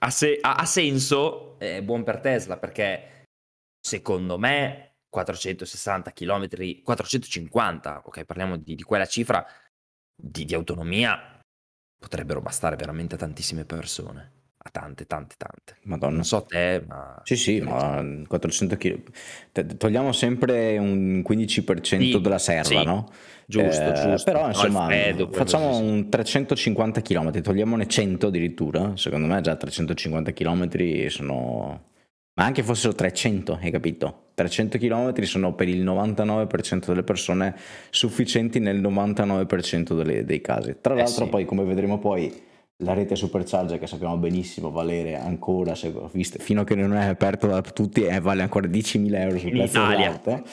[0.00, 3.24] ha, se- ha, senso, è buon per Tesla perché
[3.80, 6.48] secondo me 460 km,
[6.82, 9.44] 450, ok, parliamo di, di quella cifra
[10.14, 11.40] di, di, autonomia,
[11.98, 14.32] potrebbero bastare veramente a tantissime persone.
[14.60, 15.76] A tante, tante, tante.
[15.84, 16.16] Madonna.
[16.16, 17.20] Non so te, ma...
[17.24, 19.76] Sì, sì, ma 400 km...
[19.78, 22.84] Togliamo sempre un 15% sì, della serra, sì.
[22.84, 23.10] no?
[23.46, 24.30] Giusto, eh, giusto.
[24.30, 25.82] Però insomma, no, freddo, facciamo sì.
[25.82, 28.94] un 350 km, togliamone 100 addirittura.
[28.96, 31.86] Secondo me già 350 km sono
[32.38, 34.26] ma anche fossero 300, hai capito?
[34.34, 37.56] 300 km sono per il 99% delle persone
[37.90, 40.76] sufficienti nel 99% delle, dei casi.
[40.80, 41.30] Tra eh l'altro, sì.
[41.30, 42.32] poi, come vedremo poi,
[42.76, 45.92] la rete supercharger che sappiamo benissimo valere ancora, se,
[46.38, 49.84] fino a che non è aperto da tutti, eh, vale ancora 10.000 euro sul prezzo
[49.84, 50.44] dell'auto,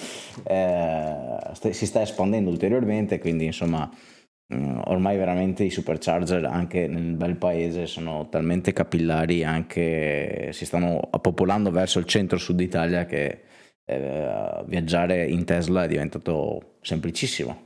[0.43, 4.14] eh, si sta espandendo ulteriormente, quindi insomma Mm,
[4.47, 11.71] ormai veramente i supercharger anche nel bel paese sono talmente capillari, anche si stanno popolando
[11.71, 13.43] verso il centro-sud Italia che
[13.85, 17.63] eh, viaggiare in Tesla è diventato semplicissimo.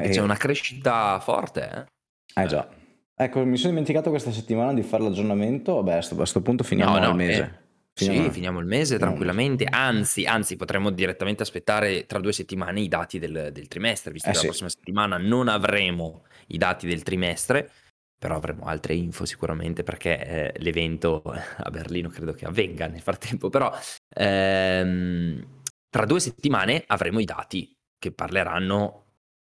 [0.00, 1.88] E c'è una crescita forte,
[2.34, 2.42] eh?
[2.42, 2.66] Eh già.
[3.14, 5.74] Ecco, mi sono dimenticato questa settimana di fare l'aggiornamento.
[5.74, 7.59] Vabbè, a questo punto finiamo no, no, il mese.
[8.04, 12.88] Finiamo, sì, finiamo il mese tranquillamente, anzi, anzi potremmo direttamente aspettare tra due settimane i
[12.88, 14.44] dati del, del trimestre, visto eh che sì.
[14.44, 17.70] la prossima settimana non avremo i dati del trimestre,
[18.18, 23.48] però avremo altre info sicuramente perché eh, l'evento a Berlino credo che avvenga nel frattempo,
[23.50, 23.72] però
[24.14, 29.04] ehm, tra due settimane avremo i dati che parleranno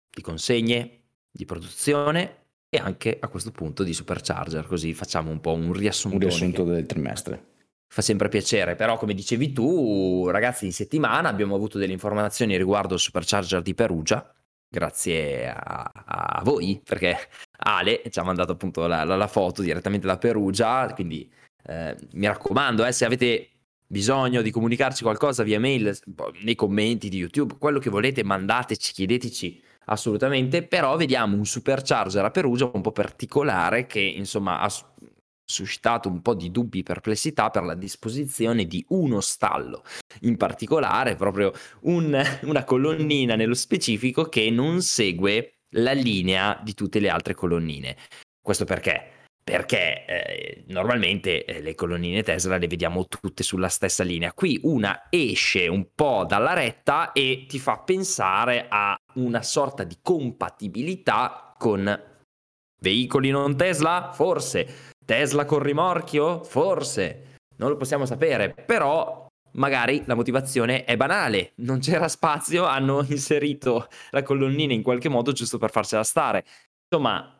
[0.09, 5.53] di consegne, di produzione e anche a questo punto di supercharger, così facciamo un po'
[5.53, 6.17] un riassunto.
[6.17, 7.53] Un riassunto del trimestre
[7.87, 12.95] fa sempre piacere, però come dicevi tu, ragazzi, in settimana abbiamo avuto delle informazioni riguardo
[12.95, 14.33] il supercharger di Perugia,
[14.67, 17.17] grazie a, a voi, perché
[17.59, 21.31] Ale ci ha mandato appunto la, la, la foto direttamente da Perugia, quindi
[21.67, 23.49] eh, mi raccomando, eh, se avete
[23.87, 25.97] bisogno di comunicarci qualcosa via mail,
[26.43, 32.31] nei commenti di YouTube, quello che volete, mandateci, chiedeteci assolutamente, però vediamo un supercharger a
[32.31, 34.67] Perugia un po' particolare che insomma
[35.45, 39.83] suscitato un po' di dubbi e perplessità per la disposizione di uno stallo,
[40.21, 46.99] in particolare proprio un, una colonnina nello specifico che non segue la linea di tutte
[46.99, 47.95] le altre colonnine.
[48.41, 49.11] Questo perché?
[49.43, 54.33] Perché eh, normalmente eh, le colonnine Tesla le vediamo tutte sulla stessa linea.
[54.33, 59.97] Qui una esce un po' dalla retta e ti fa pensare a una sorta di
[60.01, 62.13] compatibilità con
[62.81, 64.11] veicoli non Tesla?
[64.13, 64.93] Forse.
[65.05, 66.43] Tesla con rimorchio?
[66.43, 67.37] Forse.
[67.57, 73.87] Non lo possiamo sapere, però magari la motivazione è banale, non c'era spazio, hanno inserito
[74.11, 76.43] la colonnina in qualche modo giusto per farsela stare.
[76.89, 77.35] Insomma,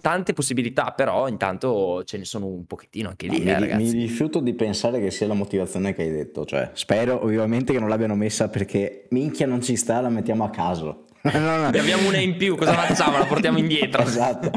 [0.00, 3.42] tante possibilità, però intanto ce ne sono un pochettino anche lì.
[3.42, 6.70] No, eh, mi, mi, rifiuto di pensare che sia la motivazione che hai detto, cioè
[6.74, 11.06] spero ovviamente che non l'abbiano messa perché minchia non ci sta, la mettiamo a caso.
[11.32, 11.70] no, no.
[11.70, 13.18] Ne abbiamo una in più, cosa facciamo?
[13.18, 14.02] La portiamo indietro.
[14.02, 14.50] esatto.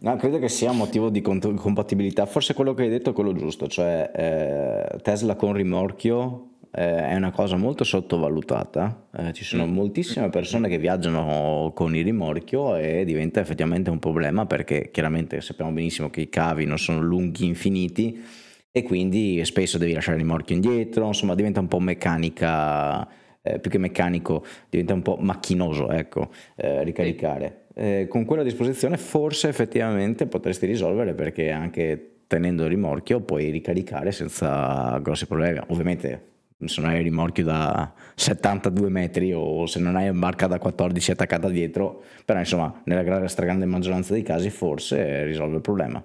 [0.00, 2.24] No, credo che sia un motivo di compatibilità.
[2.26, 7.16] Forse quello che hai detto è quello giusto, cioè eh, Tesla con rimorchio eh, è
[7.16, 9.08] una cosa molto sottovalutata.
[9.16, 9.72] Eh, ci sono mm.
[9.72, 15.72] moltissime persone che viaggiano con il rimorchio e diventa effettivamente un problema perché chiaramente sappiamo
[15.72, 18.22] benissimo che i cavi non sono lunghi infiniti
[18.70, 23.08] e quindi spesso devi lasciare il rimorchio indietro, insomma diventa un po' meccanica.
[23.40, 28.96] Eh, più che meccanico diventa un po' macchinoso, ecco, eh, ricaricare eh, con quella disposizione
[28.96, 35.60] forse effettivamente potresti risolvere perché anche tenendo il rimorchio puoi ricaricare senza grossi problemi.
[35.68, 36.26] Ovviamente
[36.64, 41.12] se non hai il rimorchio da 72 metri o se non hai barca da 14
[41.12, 46.04] attaccata dietro, però insomma nella stragrande maggioranza dei casi forse risolve il problema.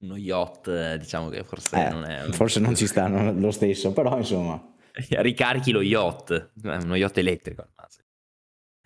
[0.00, 2.22] Uno yacht eh, diciamo che forse eh, non è...
[2.30, 4.70] Forse non ci sta lo stesso, però insomma...
[4.96, 7.68] Ricarichi lo yacht, uno yacht elettrico.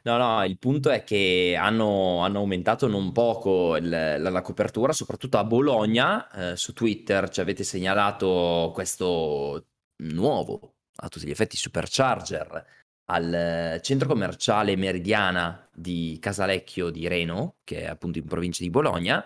[0.06, 4.92] No, no, il punto è che hanno, hanno aumentato non poco il- la, la copertura,
[4.92, 6.52] soprattutto a Bologna.
[6.52, 9.66] eh, su Twitter ci avete segnalato questo
[10.04, 12.66] nuovo, a tutti gli effetti, supercharger
[13.06, 19.24] al centro commerciale Meridiana di Casalecchio di Reno, che è appunto in provincia di Bologna.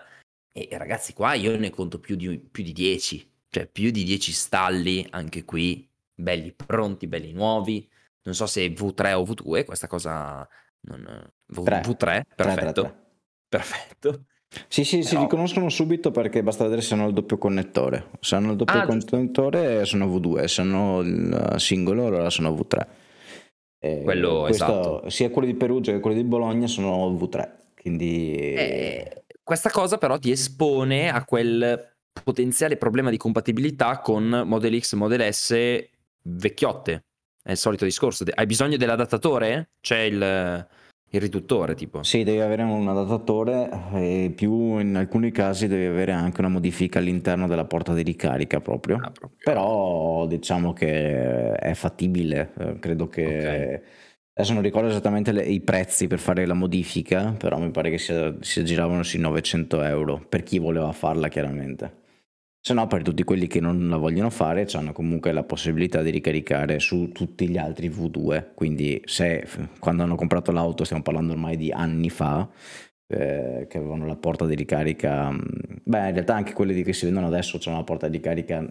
[0.51, 4.31] E ragazzi, qua io ne conto più di, più di 10, cioè più di 10
[4.31, 7.87] stalli anche qui, belli pronti, belli nuovi.
[8.23, 10.47] Non so se V3 o V2, questa cosa
[10.81, 11.81] non, v, 3.
[11.81, 12.35] V3, perfetto.
[12.35, 12.99] 3, 3,
[13.51, 14.25] Perfetto.
[14.67, 15.09] Sì, sì, Però...
[15.09, 18.11] si riconoscono subito perché basta vedere se hanno il doppio connettore.
[18.21, 22.87] Se hanno il doppio ah, connettore sono V2, se hanno il singolo allora sono V3.
[23.77, 25.09] E quello esatto.
[25.09, 27.49] Sia quelli di Perugia che quelli di Bologna sono V3.
[27.79, 28.53] Quindi...
[28.53, 31.89] Eh, questa cosa però ti espone a quel
[32.23, 35.89] potenziale problema di compatibilità con Model X e Model S
[36.23, 37.05] vecchiotte
[37.43, 38.23] è il solito discorso.
[38.33, 39.71] Hai bisogno dell'adattatore?
[39.81, 40.67] C'è il,
[41.09, 42.03] il riduttore tipo.
[42.03, 46.99] Sì, devi avere un adattatore e più in alcuni casi devi avere anche una modifica
[46.99, 48.95] all'interno della porta di ricarica proprio.
[48.95, 49.31] Ah, proprio.
[49.43, 53.25] Però diciamo che è fattibile, eh, credo che...
[53.25, 53.81] Okay.
[54.33, 57.97] Adesso non ricordo esattamente le, i prezzi per fare la modifica, però mi pare che
[57.97, 62.00] si, si aggiravano sui 900 euro per chi voleva farla chiaramente.
[62.63, 66.11] Se no, per tutti quelli che non la vogliono fare, hanno comunque la possibilità di
[66.11, 68.53] ricaricare su tutti gli altri V2.
[68.53, 69.47] Quindi, se
[69.79, 72.47] quando hanno comprato l'auto, stiamo parlando ormai di anni fa,
[73.07, 75.39] eh, che avevano la porta di ricarica, mm,
[75.83, 78.63] beh, in realtà anche quelli che si vendono adesso hanno la porta di ricarica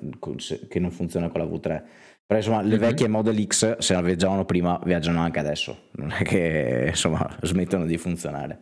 [0.68, 1.82] che non funziona con la V3.
[2.26, 2.78] Però insomma, le mm-hmm.
[2.78, 5.88] vecchie Model X, se viaggiavano prima, viaggiano anche adesso.
[5.96, 8.60] Non è che insomma smettono di funzionare.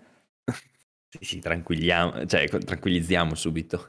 [1.10, 3.88] Sì, sì, tranquilliamo, cioè, tranquillizziamo subito.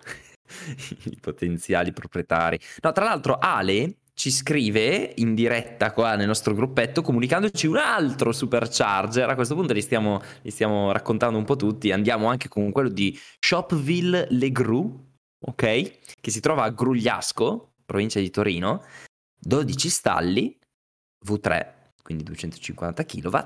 [1.05, 2.59] I potenziali proprietari.
[2.81, 8.33] No, tra l'altro Ale ci scrive in diretta qua nel nostro gruppetto comunicandoci un altro
[8.33, 9.29] supercharger.
[9.29, 11.91] A questo punto li stiamo, li stiamo raccontando un po' tutti.
[11.93, 15.07] Andiamo anche con quello di Shopville Le Gru,
[15.39, 15.99] ok?
[16.19, 18.83] Che si trova a Grugliasco, provincia di Torino.
[19.39, 20.59] 12 stalli,
[21.25, 21.67] V3,
[22.03, 23.37] quindi 250 kW.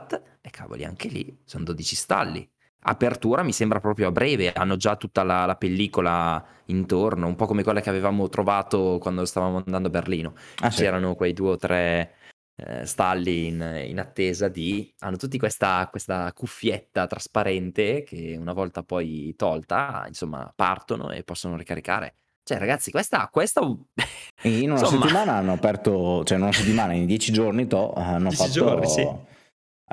[0.42, 2.50] E cavoli, anche lì sono 12 stalli
[2.84, 7.46] apertura mi sembra proprio a breve, hanno già tutta la, la, pellicola intorno, un po'
[7.46, 10.34] come quella che avevamo trovato quando stavamo andando a Berlino.
[10.60, 11.16] Ah, C'erano sì.
[11.16, 12.16] quei due o tre
[12.56, 14.94] eh, stalli in, in, attesa di...
[15.00, 21.58] hanno tutti questa, questa, cuffietta trasparente che una volta poi tolta, insomma, partono e possono
[21.58, 22.16] ricaricare.
[22.44, 23.30] Cioè, ragazzi, questa...
[23.32, 23.62] questa...
[23.62, 25.02] In una insomma...
[25.02, 28.52] settimana hanno aperto, cioè in una settimana, in dieci giorni, to, hanno dieci fatto...
[28.52, 29.32] Giorni, sì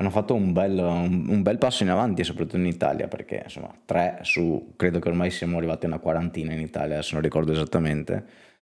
[0.00, 3.70] hanno fatto un bel, un, un bel, passo in avanti, soprattutto in Italia, perché insomma,
[3.84, 7.52] tre su, credo che ormai siamo arrivati a una quarantina in Italia, se non ricordo
[7.52, 8.24] esattamente.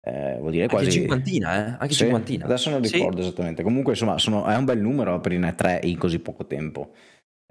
[0.03, 0.85] Eh, vuol dire quasi...
[0.85, 1.77] Anche cinquantina, eh?
[1.79, 2.45] Anche sì, cinquantina.
[2.45, 3.29] Adesso non ricordo sì.
[3.29, 3.63] esattamente.
[3.63, 6.93] Comunque, insomma, sono, è un bel numero aprire tre in così poco tempo.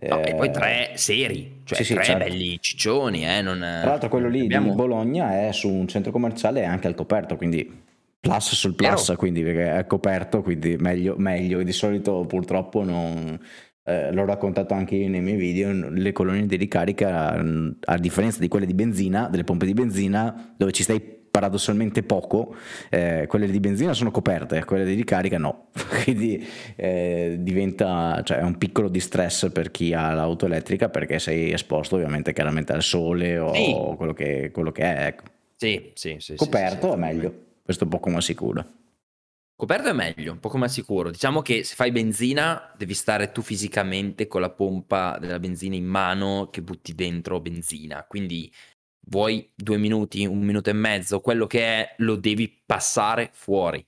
[0.07, 2.25] No, e poi tre seri, cioè sì, tre sì, certo.
[2.25, 3.25] belli ciccioni.
[3.25, 4.69] Eh, non, Tra l'altro quello lì abbiamo...
[4.69, 7.82] di Bologna è su un centro commerciale anche al coperto, quindi
[8.23, 9.19] plus sul plus, Vero.
[9.19, 11.61] quindi perché è coperto, quindi meglio, meglio.
[11.61, 13.37] Di solito purtroppo non...
[13.85, 18.47] Eh, l'ho raccontato anche io nei miei video, le colonie di ricarica, a differenza di
[18.47, 22.55] quelle di benzina, delle pompe di benzina, dove ci stai paradossalmente poco,
[22.89, 25.67] eh, quelle di benzina sono coperte, quelle di ricarica no,
[26.05, 31.51] quindi eh, diventa cioè, è un piccolo distress per chi ha l'auto elettrica perché sei
[31.51, 33.75] esposto ovviamente chiaramente al sole o sì.
[33.97, 35.05] quello, che, quello, che, è.
[35.07, 35.23] Ecco.
[35.57, 36.35] Sì, sì, sì.
[36.35, 37.33] Coperto sì, è meglio,
[37.63, 38.81] questo poco ma sicuro.
[39.55, 41.09] Coperto è meglio, un poco ma sicuro.
[41.09, 45.85] Diciamo che se fai benzina devi stare tu fisicamente con la pompa della benzina in
[45.85, 48.51] mano che butti dentro benzina, quindi
[49.07, 53.85] vuoi due minuti, un minuto e mezzo, quello che è, lo devi passare fuori.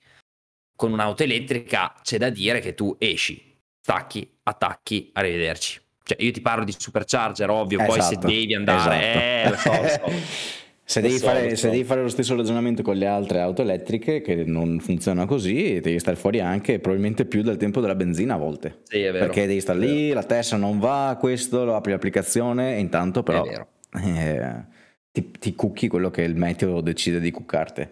[0.74, 5.80] Con un'auto elettrica c'è da dire che tu esci, stacchi, attacchi, arrivederci.
[6.02, 9.46] Cioè, io ti parlo di supercharger, ovvio, esatto, poi se esatto, devi andare, esatto.
[9.46, 10.64] eh, lo so, lo so.
[10.88, 14.44] Se devi, fare, se devi, fare, lo stesso ragionamento con le altre auto elettriche che
[14.44, 18.82] non funziona così, devi stare fuori anche probabilmente più del tempo della benzina a volte.
[18.84, 19.24] Sì, è vero.
[19.24, 23.44] Perché devi stare lì, la testa non va, questo, lo apri l'applicazione, intanto però...
[23.44, 24.74] Eh,
[25.10, 27.88] ti, ti cucchi quello che il meteo decide di cuccarti.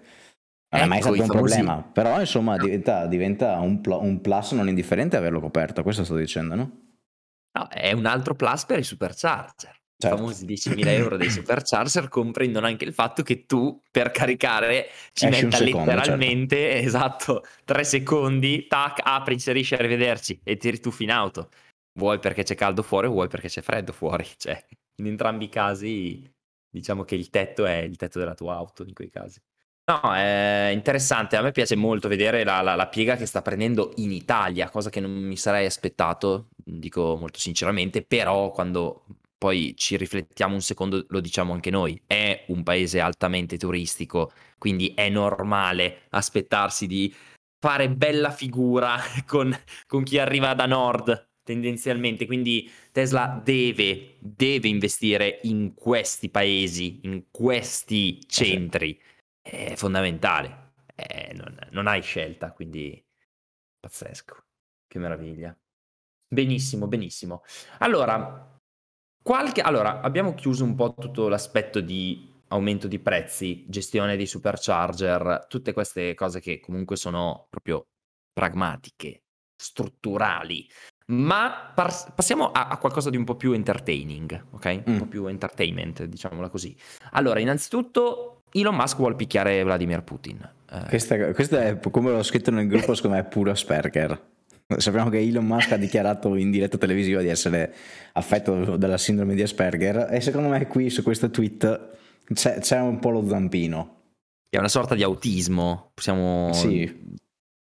[0.69, 4.53] Non è mai ecco, stato un problema, però insomma diventa, diventa un, pl- un, plus
[4.53, 6.71] non indifferente averlo coperto, questo sto dicendo, no?
[7.53, 9.83] No, è un altro plus per i supercharger.
[9.97, 10.17] Certo.
[10.17, 15.27] I famosi 10.000 euro dei supercharger comprendono anche il fatto che tu per caricare ci
[15.27, 15.95] Esci metta secondo, certo.
[15.95, 16.85] letteralmente, certo.
[16.87, 21.49] esatto, 3 secondi, tac, apri, inserisci, arrivederci e ti ritufi in auto.
[21.97, 24.27] Vuoi perché c'è caldo fuori, vuoi perché c'è freddo fuori.
[24.37, 24.65] Cioè,
[24.97, 26.33] in entrambi i casi
[26.75, 29.41] diciamo che il tetto è il tetto della tua auto in quei casi.
[29.87, 33.93] No, è interessante, a me piace molto vedere la, la, la, piega che sta prendendo
[33.97, 39.05] in Italia, cosa che non mi sarei aspettato, dico molto sinceramente, però quando
[39.45, 44.95] poi ci riflettiamo un secondo lo diciamo anche noi, è un paese altamente turistico, quindi
[44.95, 47.15] è normale aspettarsi di
[47.59, 48.97] fare bella figura
[49.29, 49.55] con,
[49.87, 57.25] con chi arriva da nord tendenzialmente, quindi Tesla deve, deve investire in questi paesi, in
[57.31, 58.99] questi centri,
[59.43, 62.99] è fondamentale, eh, non, non hai scelta, quindi
[63.79, 64.43] pazzesco,
[64.87, 65.55] che meraviglia.
[66.27, 67.43] Benissimo, benissimo.
[67.81, 68.53] Allora,
[69.25, 69.63] qualche...
[69.63, 75.73] allora, abbiamo chiuso un po' tutto l'aspetto di aumento di prezzi, gestione di supercharger, tutte
[75.73, 77.87] queste cose che comunque sono proprio
[78.33, 79.23] pragmatiche,
[79.57, 80.69] strutturali.
[81.07, 84.83] Ma par- passiamo a-, a, qualcosa di un po' più entertaining, ok?
[84.89, 84.93] Mm.
[84.93, 86.77] Un po' più entertainment, diciamola così.
[87.13, 90.49] Allora, innanzitutto, Elon Musk vuole picchiare Vladimir Putin.
[90.71, 90.85] Eh.
[90.89, 94.33] Questa, questa, è, come l'ho scritto nel gruppo, secondo me è puro Asperger.
[94.81, 97.75] Sappiamo che Elon Musk ha dichiarato in diretta televisiva di essere
[98.13, 101.93] affetto dalla sindrome di Asperger e secondo me qui su questo tweet
[102.33, 104.03] c'è, c'è un po' lo zampino.
[104.49, 107.19] È una sorta di autismo, possiamo sì.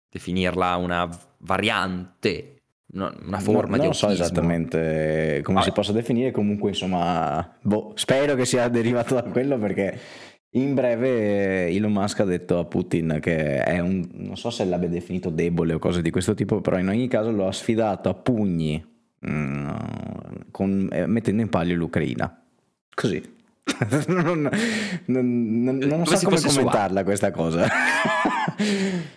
[0.09, 2.57] definirla una variante
[2.93, 5.61] una forma no, di non so esattamente come ah.
[5.61, 9.99] si possa definire comunque insomma boh, spero che sia derivato da quello perché
[10.51, 14.87] in breve Elon Musk ha detto a Putin che è un non so se l'abbia
[14.87, 18.13] definito debole o cose di questo tipo però in ogni caso lo ha sfidato a
[18.13, 18.83] pugni
[19.27, 19.67] mm,
[20.51, 22.43] con, eh, mettendo in palio l'Ucraina.
[22.93, 23.35] Così.
[24.07, 24.49] Non,
[25.05, 27.67] non, non, non so come commentarla questa cosa.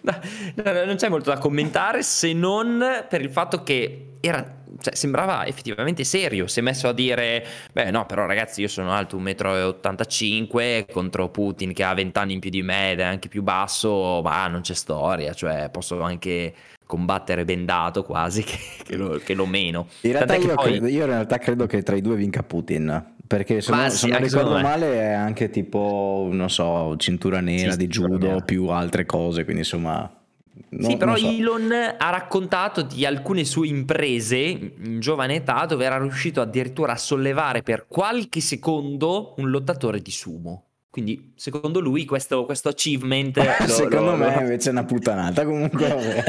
[0.02, 0.20] No,
[0.54, 5.46] no, non c'è molto da commentare se non per il fatto che era, cioè, sembrava
[5.46, 6.46] effettivamente serio.
[6.46, 11.28] Si è messo a dire: Beh, no, però ragazzi, io sono alto 1,85 m contro
[11.28, 14.20] Putin che ha 20 anni in più di me ed è anche più basso.
[14.22, 16.54] Ma non c'è storia, cioè posso anche
[16.86, 19.86] combattere bendato quasi che, che, lo, che lo, meno.
[20.00, 20.64] In realtà io, poi...
[20.64, 23.14] credo, io in realtà credo che tra i due vinca Putin.
[23.26, 27.76] Perché se, non, se non ricordo male è anche tipo, non so, cintura nera sì,
[27.76, 30.19] di judo più altre cose, quindi insomma...
[30.68, 31.26] Non, sì, però so.
[31.26, 36.96] Elon ha raccontato di alcune sue imprese in giovane età dove era riuscito addirittura a
[36.96, 40.66] sollevare per qualche secondo un lottatore di sumo.
[40.90, 43.36] Quindi, secondo lui, questo, questo achievement.
[43.60, 44.40] Lo, secondo lo, me lo...
[44.40, 45.44] invece è una puttanata.
[45.44, 46.24] Comunque,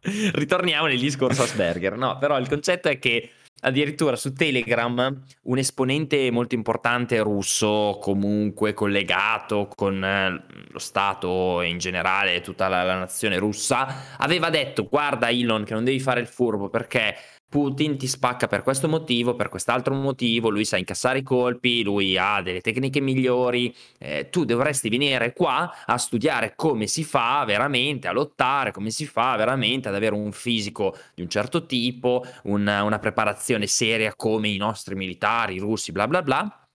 [0.34, 1.96] ritorniamo nel discorso Asperger.
[1.96, 8.72] No, però il concetto è che addirittura su Telegram un esponente molto importante russo, comunque
[8.72, 15.30] collegato con eh, lo Stato in generale tutta la, la nazione russa, aveva detto: Guarda,
[15.30, 17.16] Elon, che non devi fare il furbo perché
[17.50, 22.16] Putin ti spacca per questo motivo, per quest'altro motivo, lui sa incassare i colpi, lui
[22.16, 28.06] ha delle tecniche migliori, eh, tu dovresti venire qua a studiare come si fa veramente
[28.06, 32.84] a lottare, come si fa veramente ad avere un fisico di un certo tipo, una,
[32.84, 36.68] una preparazione seria come i nostri militari russi, bla bla bla.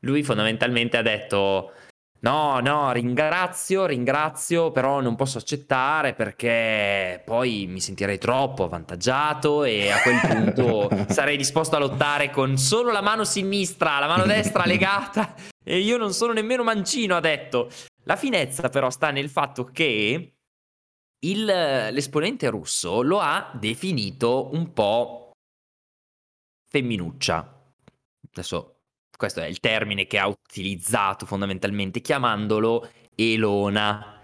[0.00, 1.72] Lui fondamentalmente ha detto
[2.20, 9.90] No, no, ringrazio, ringrazio, però non posso accettare perché poi mi sentirei troppo avvantaggiato e
[9.90, 14.66] a quel punto sarei disposto a lottare con solo la mano sinistra, la mano destra
[14.66, 17.70] legata e io non sono nemmeno mancino, ha detto.
[18.02, 20.38] La finezza però sta nel fatto che
[21.20, 25.30] il, l'esponente russo lo ha definito un po'
[26.68, 27.62] femminuccia.
[28.32, 28.77] Adesso
[29.18, 34.22] questo è il termine che ha utilizzato fondamentalmente chiamandolo Elona.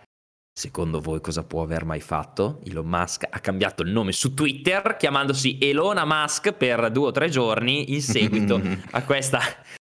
[0.57, 2.61] Secondo voi cosa può aver mai fatto?
[2.65, 7.29] Elon Musk ha cambiato il nome su Twitter chiamandosi Elona Musk per due o tre
[7.29, 9.41] giorni in seguito a questa,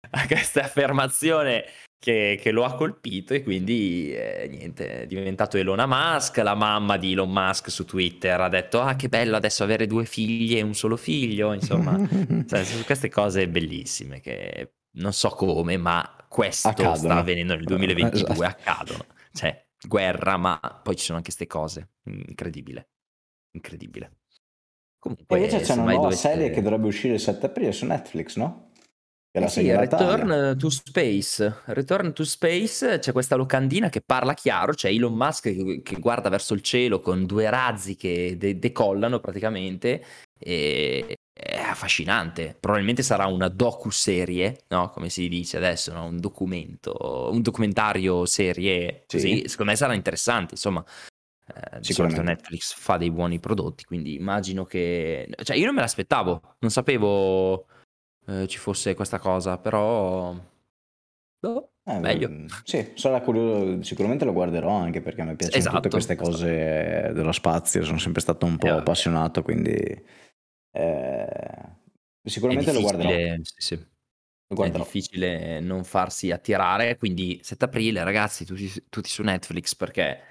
[0.09, 1.63] a questa affermazione
[1.97, 6.97] che, che, lo ha colpito e quindi eh, niente, è diventato Elona Musk, la mamma
[6.97, 10.63] di Elon Musk su Twitter ha detto ah che bello adesso avere due figlie e
[10.63, 11.97] un solo figlio, insomma,
[12.45, 16.95] cioè, queste cose bellissime che non so come, ma questo accadono.
[16.95, 18.45] sta avvenendo nel 2022, esatto.
[18.45, 22.89] accadono, cioè guerra, ma poi ci sono anche queste cose, incredibile,
[23.51, 24.11] incredibile.
[24.99, 28.71] Comunque, invece c'è una nuova serie che dovrebbe uscire il 7 aprile su Netflix, no?
[29.31, 31.61] Eh sì, Return to Space.
[31.65, 36.29] Return to Space c'è questa locandina che parla chiaro, c'è Elon Musk che, che guarda
[36.29, 40.03] verso il cielo con due razzi che de- decollano praticamente
[40.39, 42.57] e è affascinante.
[42.59, 44.89] Probabilmente sarà una docu-serie, no?
[44.89, 46.05] Come si dice adesso, no?
[46.05, 49.41] un documento, un documentario serie così.
[49.41, 49.47] Sì.
[49.47, 50.83] Secondo me sarà interessante, insomma.
[51.47, 55.29] Eh, di solito Netflix fa dei buoni prodotti, quindi immagino che...
[55.43, 57.65] Cioè, io non me l'aspettavo, non sapevo
[58.27, 60.35] eh, ci fosse questa cosa, però...
[61.39, 62.29] Boh, eh, meglio.
[62.29, 66.13] Mm, sì, sarà curioso, sicuramente lo guarderò anche perché a me piacciono esatto, tutte queste
[66.13, 66.29] esatto.
[66.29, 70.05] cose dello spazio, sono sempre stato un po' eh, appassionato, quindi
[70.77, 73.35] eh, sicuramente lo guarderò.
[73.41, 73.85] Sì, sì.
[74.47, 74.83] Guarderò.
[74.83, 80.21] È difficile non farsi attirare, quindi 7 aprile ragazzi, tutti, tutti su Netflix perché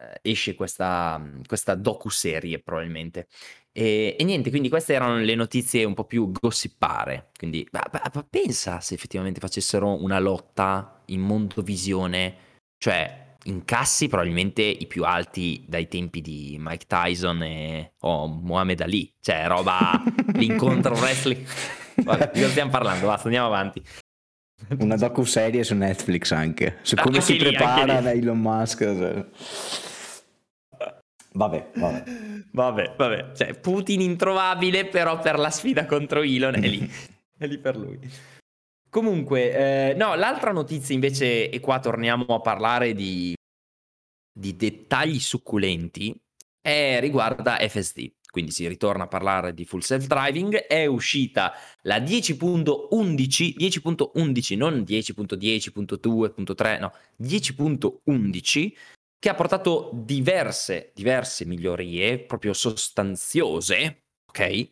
[0.00, 3.26] eh, esce questa, questa docu-serie probabilmente.
[3.72, 7.30] E, e, niente, quindi queste erano le notizie un po' più gossipare.
[7.36, 12.36] Quindi ma, ma pensa se effettivamente facessero una lotta in mondovisione,
[12.78, 19.12] cioè incassi probabilmente i più alti dai tempi di Mike Tyson e oh, Muhammad Ali,
[19.20, 20.02] cioè roba
[20.34, 21.44] l'incontro wrestling.
[21.96, 23.06] Vabbè, di cosa stiamo parlando?
[23.06, 23.82] Basta, andiamo avanti.
[24.78, 28.78] Una docu-serie su Netflix anche, su come anche si lì, prepara Elon Musk.
[28.78, 29.26] Cioè.
[31.32, 32.04] Vabbè, vabbè.
[32.52, 33.32] Vabbè, vabbè.
[33.34, 36.90] Cioè, Putin introvabile, però per la sfida contro Elon è lì.
[37.38, 37.98] è lì per lui.
[38.88, 43.35] Comunque, eh, no, l'altra notizia invece, e qua torniamo a parlare di,
[44.36, 46.14] di dettagli succulenti,
[46.60, 48.12] è, riguarda FSD.
[48.30, 50.56] Quindi si ritorna a parlare di full self driving.
[50.66, 58.72] È uscita la 10.11, 10.11, non 10.10.2.3, no, 10.11
[59.18, 64.68] che ha portato diverse, diverse migliorie, proprio sostanziose, ok?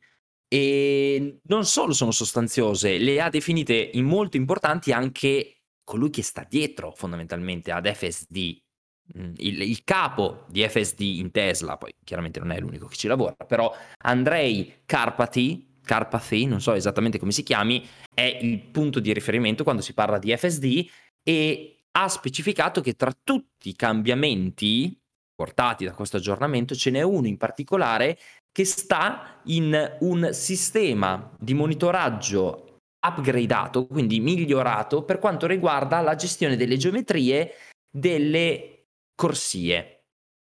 [0.47, 6.47] E non solo sono sostanziose, le ha definite in molto importanti anche colui che sta
[6.49, 8.64] dietro fondamentalmente ad FSD,
[9.13, 13.35] il, il, capo di FSD in Tesla, poi chiaramente non è l'unico che ci lavora,
[13.47, 19.65] però Andrei Carpati, Carpathy, non so esattamente come si chiami, è il punto di riferimento
[19.65, 20.87] quando si parla di FSD
[21.23, 24.99] e ha specificato che tra tutti i cambiamenti
[25.35, 28.19] portati da questo aggiornamento ce n'è uno in particolare
[28.51, 36.57] che sta in un sistema di monitoraggio upgradato, quindi migliorato per quanto riguarda la gestione
[36.57, 37.53] delle geometrie
[37.91, 38.74] delle
[39.15, 40.05] corsie.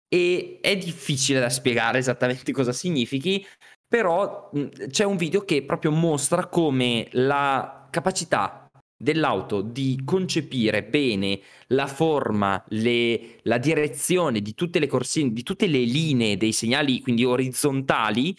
[0.08, 3.44] E è difficile da spiegare esattamente cosa significhi,
[3.86, 4.50] però
[4.88, 12.62] c'è un video che proprio mostra come la capacità dell'auto di concepire bene la forma,
[12.68, 18.36] le, la direzione di tutte le corsine, di tutte le linee dei segnali, quindi orizzontali,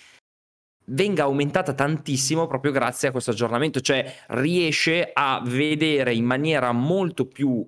[0.86, 7.26] venga aumentata tantissimo proprio grazie a questo aggiornamento, cioè riesce a vedere in maniera molto
[7.26, 7.68] più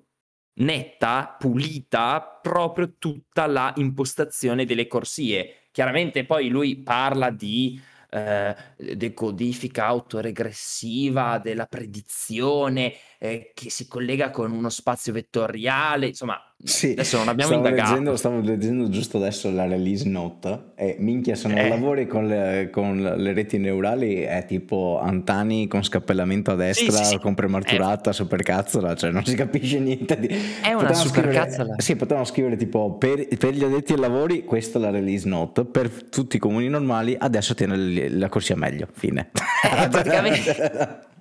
[0.56, 5.68] netta, pulita, proprio tutta la impostazione delle corsie.
[5.72, 8.56] Chiaramente poi lui parla di eh,
[8.96, 17.18] decodifica autoregressiva della predizione, eh, che si collega con uno spazio vettoriale, insomma, sì, adesso
[17.18, 17.90] non abbiamo stavo indagato.
[17.90, 21.68] Leggendo, stavo leggendo giusto adesso la release note e minchia se non eh.
[21.68, 27.04] lavori con le, con le, reti neurali è tipo Antani con scappellamento a destra, sì,
[27.04, 28.14] sì, con premarturata, eh.
[28.14, 30.18] supercazzola, cioè non si capisce niente.
[30.18, 30.28] Di...
[30.62, 31.76] È una supercazzola.
[31.80, 35.66] Sì, potevano scrivere tipo per, per, gli addetti ai lavori questa è la release note,
[35.66, 39.32] per tutti i comuni normali adesso tiene la corsia meglio, fine.
[39.64, 41.12] Eh, praticamente...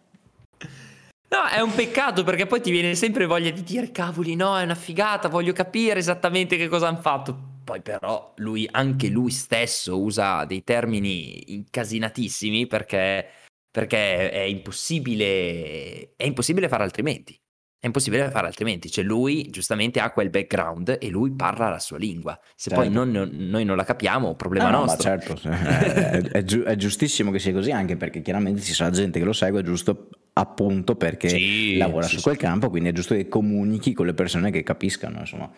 [1.33, 4.65] No, è un peccato perché poi ti viene sempre voglia di dire cavoli, no, è
[4.65, 7.61] una figata, voglio capire esattamente che cosa hanno fatto.
[7.65, 13.27] Poi però lui, anche lui stesso usa dei termini incasinatissimi perché,
[13.71, 17.35] perché è impossibile, è impossibile fare altrimenti.
[17.81, 21.99] È impossibile fare altrimenti, cioè lui giustamente ha quel background e lui parla la sua
[21.99, 22.39] lingua.
[22.55, 22.85] Se certo.
[22.85, 25.11] poi non, noi non la capiamo, problema no, nostro.
[25.11, 29.19] Ma certo, è, è, è, giustissimo che sia così, anche perché chiaramente ci sarà gente
[29.19, 32.41] che lo segue giusto appunto perché sì, lavora sì, su quel sì.
[32.41, 35.21] campo, quindi è giusto che comunichi con le persone che capiscano.
[35.21, 35.51] Insomma.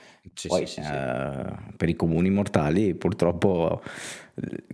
[0.49, 1.47] poi eh,
[1.77, 3.81] per i comuni mortali purtroppo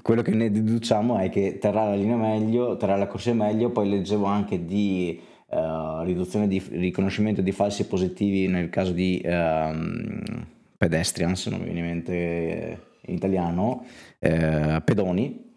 [0.00, 3.88] quello che ne deduciamo è che terrà la linea meglio, terrà la corsia meglio, poi
[3.88, 10.46] leggevo anche di uh, riduzione di riconoscimento di falsi positivi nel caso di uh,
[10.76, 13.84] pedestrians, non mi viene in mente in italiano,
[14.18, 15.48] uh, pedoni.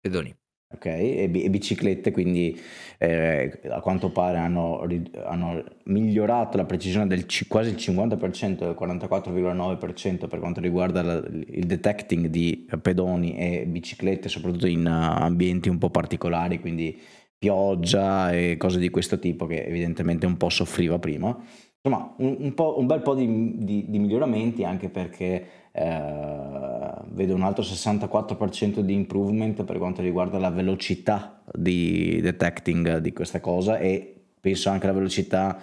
[0.00, 0.36] Pedoni.
[0.70, 2.54] Ok, e, e biciclette, quindi
[2.98, 4.86] eh, a quanto pare hanno,
[5.24, 11.14] hanno, migliorato la precisione del c- quasi il 50%, del 44,9% per quanto riguarda la,
[11.26, 17.00] il detecting di pedoni e biciclette, soprattutto in uh, ambienti un po' particolari, quindi
[17.38, 21.34] pioggia e cose di questo tipo che evidentemente un po' soffriva prima.
[21.80, 25.82] Insomma, un, un, un bel po' di, di, di, miglioramenti anche perché eh,
[27.10, 33.40] vedo un altro 64% di improvement per quanto riguarda la velocità di detecting di questa
[33.40, 35.58] cosa e penso anche alla velocità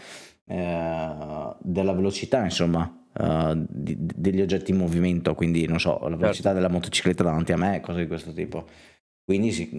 [0.46, 6.50] eh, della velocità, insomma, Uh, di, degli oggetti in movimento, quindi non so, la velocità
[6.50, 6.54] certo.
[6.56, 8.68] della motocicletta davanti a me, cose di questo tipo.
[9.24, 9.70] Quindi sì,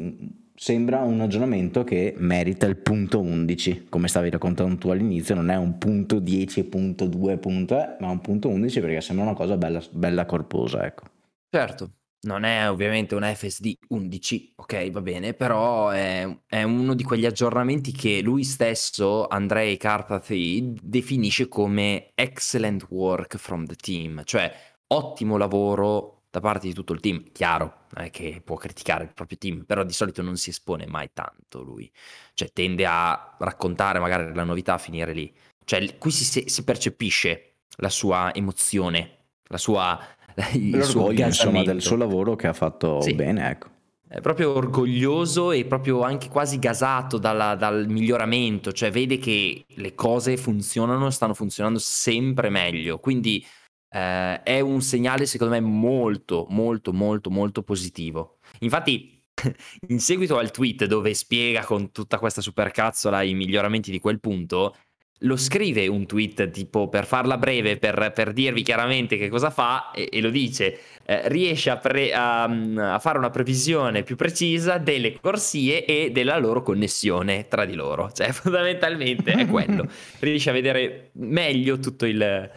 [0.55, 5.57] sembra un aggiornamento che merita il punto 11, come stavi raccontando tu all'inizio, non è
[5.57, 9.59] un punto 10, punto 2, punto è, ma un punto 11 perché sembra una cosa
[9.59, 11.05] bella, bella corposa, ecco.
[11.49, 11.93] Certo,
[12.23, 17.25] non è ovviamente una FSD 11, ok, va bene, però è, è uno di quegli
[17.25, 24.53] aggiornamenti che lui stesso, Andrei Karpathy, definisce come excellent work from the team, cioè
[24.89, 27.25] ottimo lavoro da parte di tutto il team.
[27.33, 30.87] Chiaro, non è che può criticare il proprio team, però di solito non si espone
[30.87, 31.91] mai tanto lui.
[32.35, 35.35] Cioè tende a raccontare magari la novità, a finire lì.
[35.65, 39.99] Cioè qui si, si percepisce la sua emozione, la sua...
[40.53, 43.15] Il L'orgoglio insomma del suo lavoro che ha fatto sì.
[43.15, 43.69] bene, ecco.
[44.09, 49.95] È proprio orgoglioso e proprio anche quasi gasato dalla, dal miglioramento, cioè vede che le
[49.97, 52.99] cose funzionano, stanno funzionando sempre meglio.
[52.99, 53.45] Quindi
[53.91, 58.39] eh, è un segnale secondo me molto, molto, molto, molto positivo.
[58.61, 59.21] Infatti,
[59.89, 64.77] in seguito al tweet dove spiega con tutta questa supercazzola i miglioramenti di quel punto,
[65.21, 69.91] lo scrive un tweet tipo per farla breve, per, per dirvi chiaramente che cosa fa
[69.91, 74.79] e, e lo dice, eh, riesce a, pre, a, a, fare una previsione più precisa
[74.79, 79.89] delle corsie e della loro connessione tra di loro, cioè fondamentalmente è quello,
[80.21, 82.51] riesce a vedere meglio tutto il,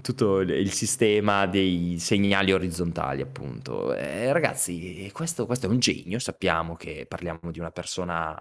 [0.00, 3.94] tutto il sistema dei segnali orizzontali, appunto.
[3.94, 8.36] Eh, ragazzi, questo, questo, è un genio, sappiamo che parliamo di una persona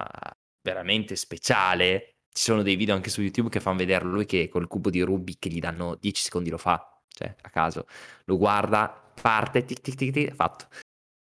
[0.62, 2.11] veramente speciale.
[2.34, 5.02] Ci sono dei video anche su YouTube che fanno vedere lui che col cubo di
[5.02, 7.86] Rubik gli danno 10 secondi lo fa, cioè a caso.
[8.26, 8.90] Lo guarda,
[9.22, 10.68] parte, tic tic tic, tic fatto.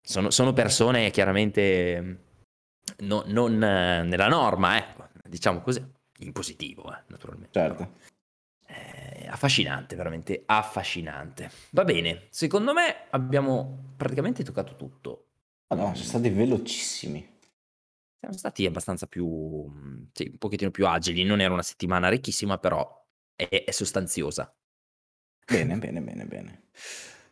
[0.01, 2.23] Sono, sono persone chiaramente
[2.99, 5.83] no, non nella norma, ecco, diciamo così,
[6.19, 7.59] in positivo, eh, naturalmente.
[7.59, 8.17] Certo
[9.29, 11.49] affascinante, veramente affascinante.
[11.71, 15.25] Va bene, secondo me abbiamo praticamente toccato tutto.
[15.67, 17.37] Ah no, sono stati velocissimi.
[18.19, 19.65] Siamo stati abbastanza più,
[20.11, 21.23] sì, un pochettino più agili.
[21.23, 22.85] Non era una settimana ricchissima, però
[23.33, 24.53] è, è sostanziosa.
[25.49, 26.63] Bene, bene, bene, bene.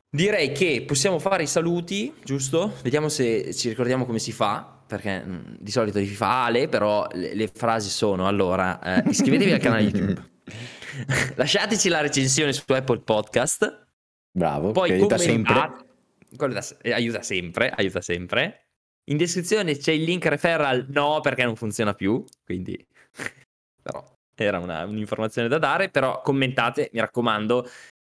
[0.09, 2.73] Direi che possiamo fare i saluti, giusto?
[2.81, 6.69] Vediamo se ci ricordiamo come si fa, perché mh, mm, di solito si fa Ale,
[6.69, 10.35] però le, le frasi sono allora, eh, iscrivetevi al canale YouTube.
[11.35, 13.88] Lasciateci la recensione su Apple Podcast.
[14.31, 15.85] Bravo, poi aiuta sempre.
[16.81, 18.66] Eh, aiuta sempre, aiuta sempre.
[19.09, 22.85] In descrizione c'è il link referral no perché non funziona più, quindi
[23.81, 27.67] però era una, un'informazione da dare, però commentate, mi raccomando,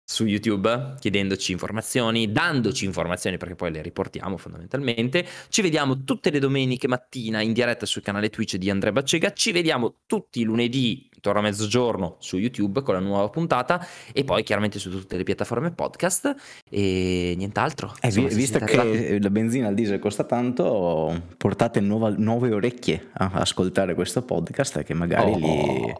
[0.04, 5.26] su YouTube chiedendoci informazioni, dandoci informazioni perché poi le riportiamo fondamentalmente.
[5.48, 9.32] Ci vediamo tutte le domeniche mattina in diretta sul canale Twitch di Andrea Baccega.
[9.32, 14.24] Ci vediamo tutti i lunedì intorno a mezzogiorno su YouTube con la nuova puntata e
[14.24, 16.34] poi chiaramente su tutte le piattaforme podcast
[16.68, 17.94] e nient'altro.
[18.00, 19.22] Eh, Insomma, visto che arrivati...
[19.22, 24.94] la benzina al diesel costa tanto, portate nuova, nuove orecchie a ascoltare questo podcast che
[24.94, 25.38] magari oh.
[25.38, 25.94] li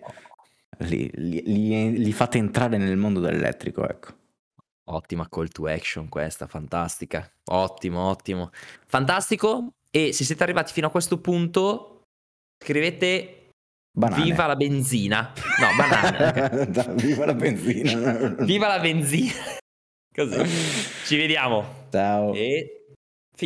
[0.83, 4.21] li, li, li, fate entrare nel mondo dell'elettrico, ecco.
[4.85, 7.31] Ottima call to action questa, fantastica.
[7.45, 8.51] Ottimo, ottimo.
[8.87, 9.75] Fantastico.
[9.91, 12.03] E se siete arrivati fino a questo punto,
[12.63, 13.43] scrivete
[13.95, 14.23] Banane.
[14.23, 15.33] Viva la benzina.
[15.61, 16.67] No, banane.
[16.97, 18.29] Viva la benzina.
[18.41, 19.33] Viva la benzina.
[20.15, 20.43] Così.
[21.05, 21.87] Ci vediamo.
[21.91, 22.33] Ciao.
[22.33, 22.82] E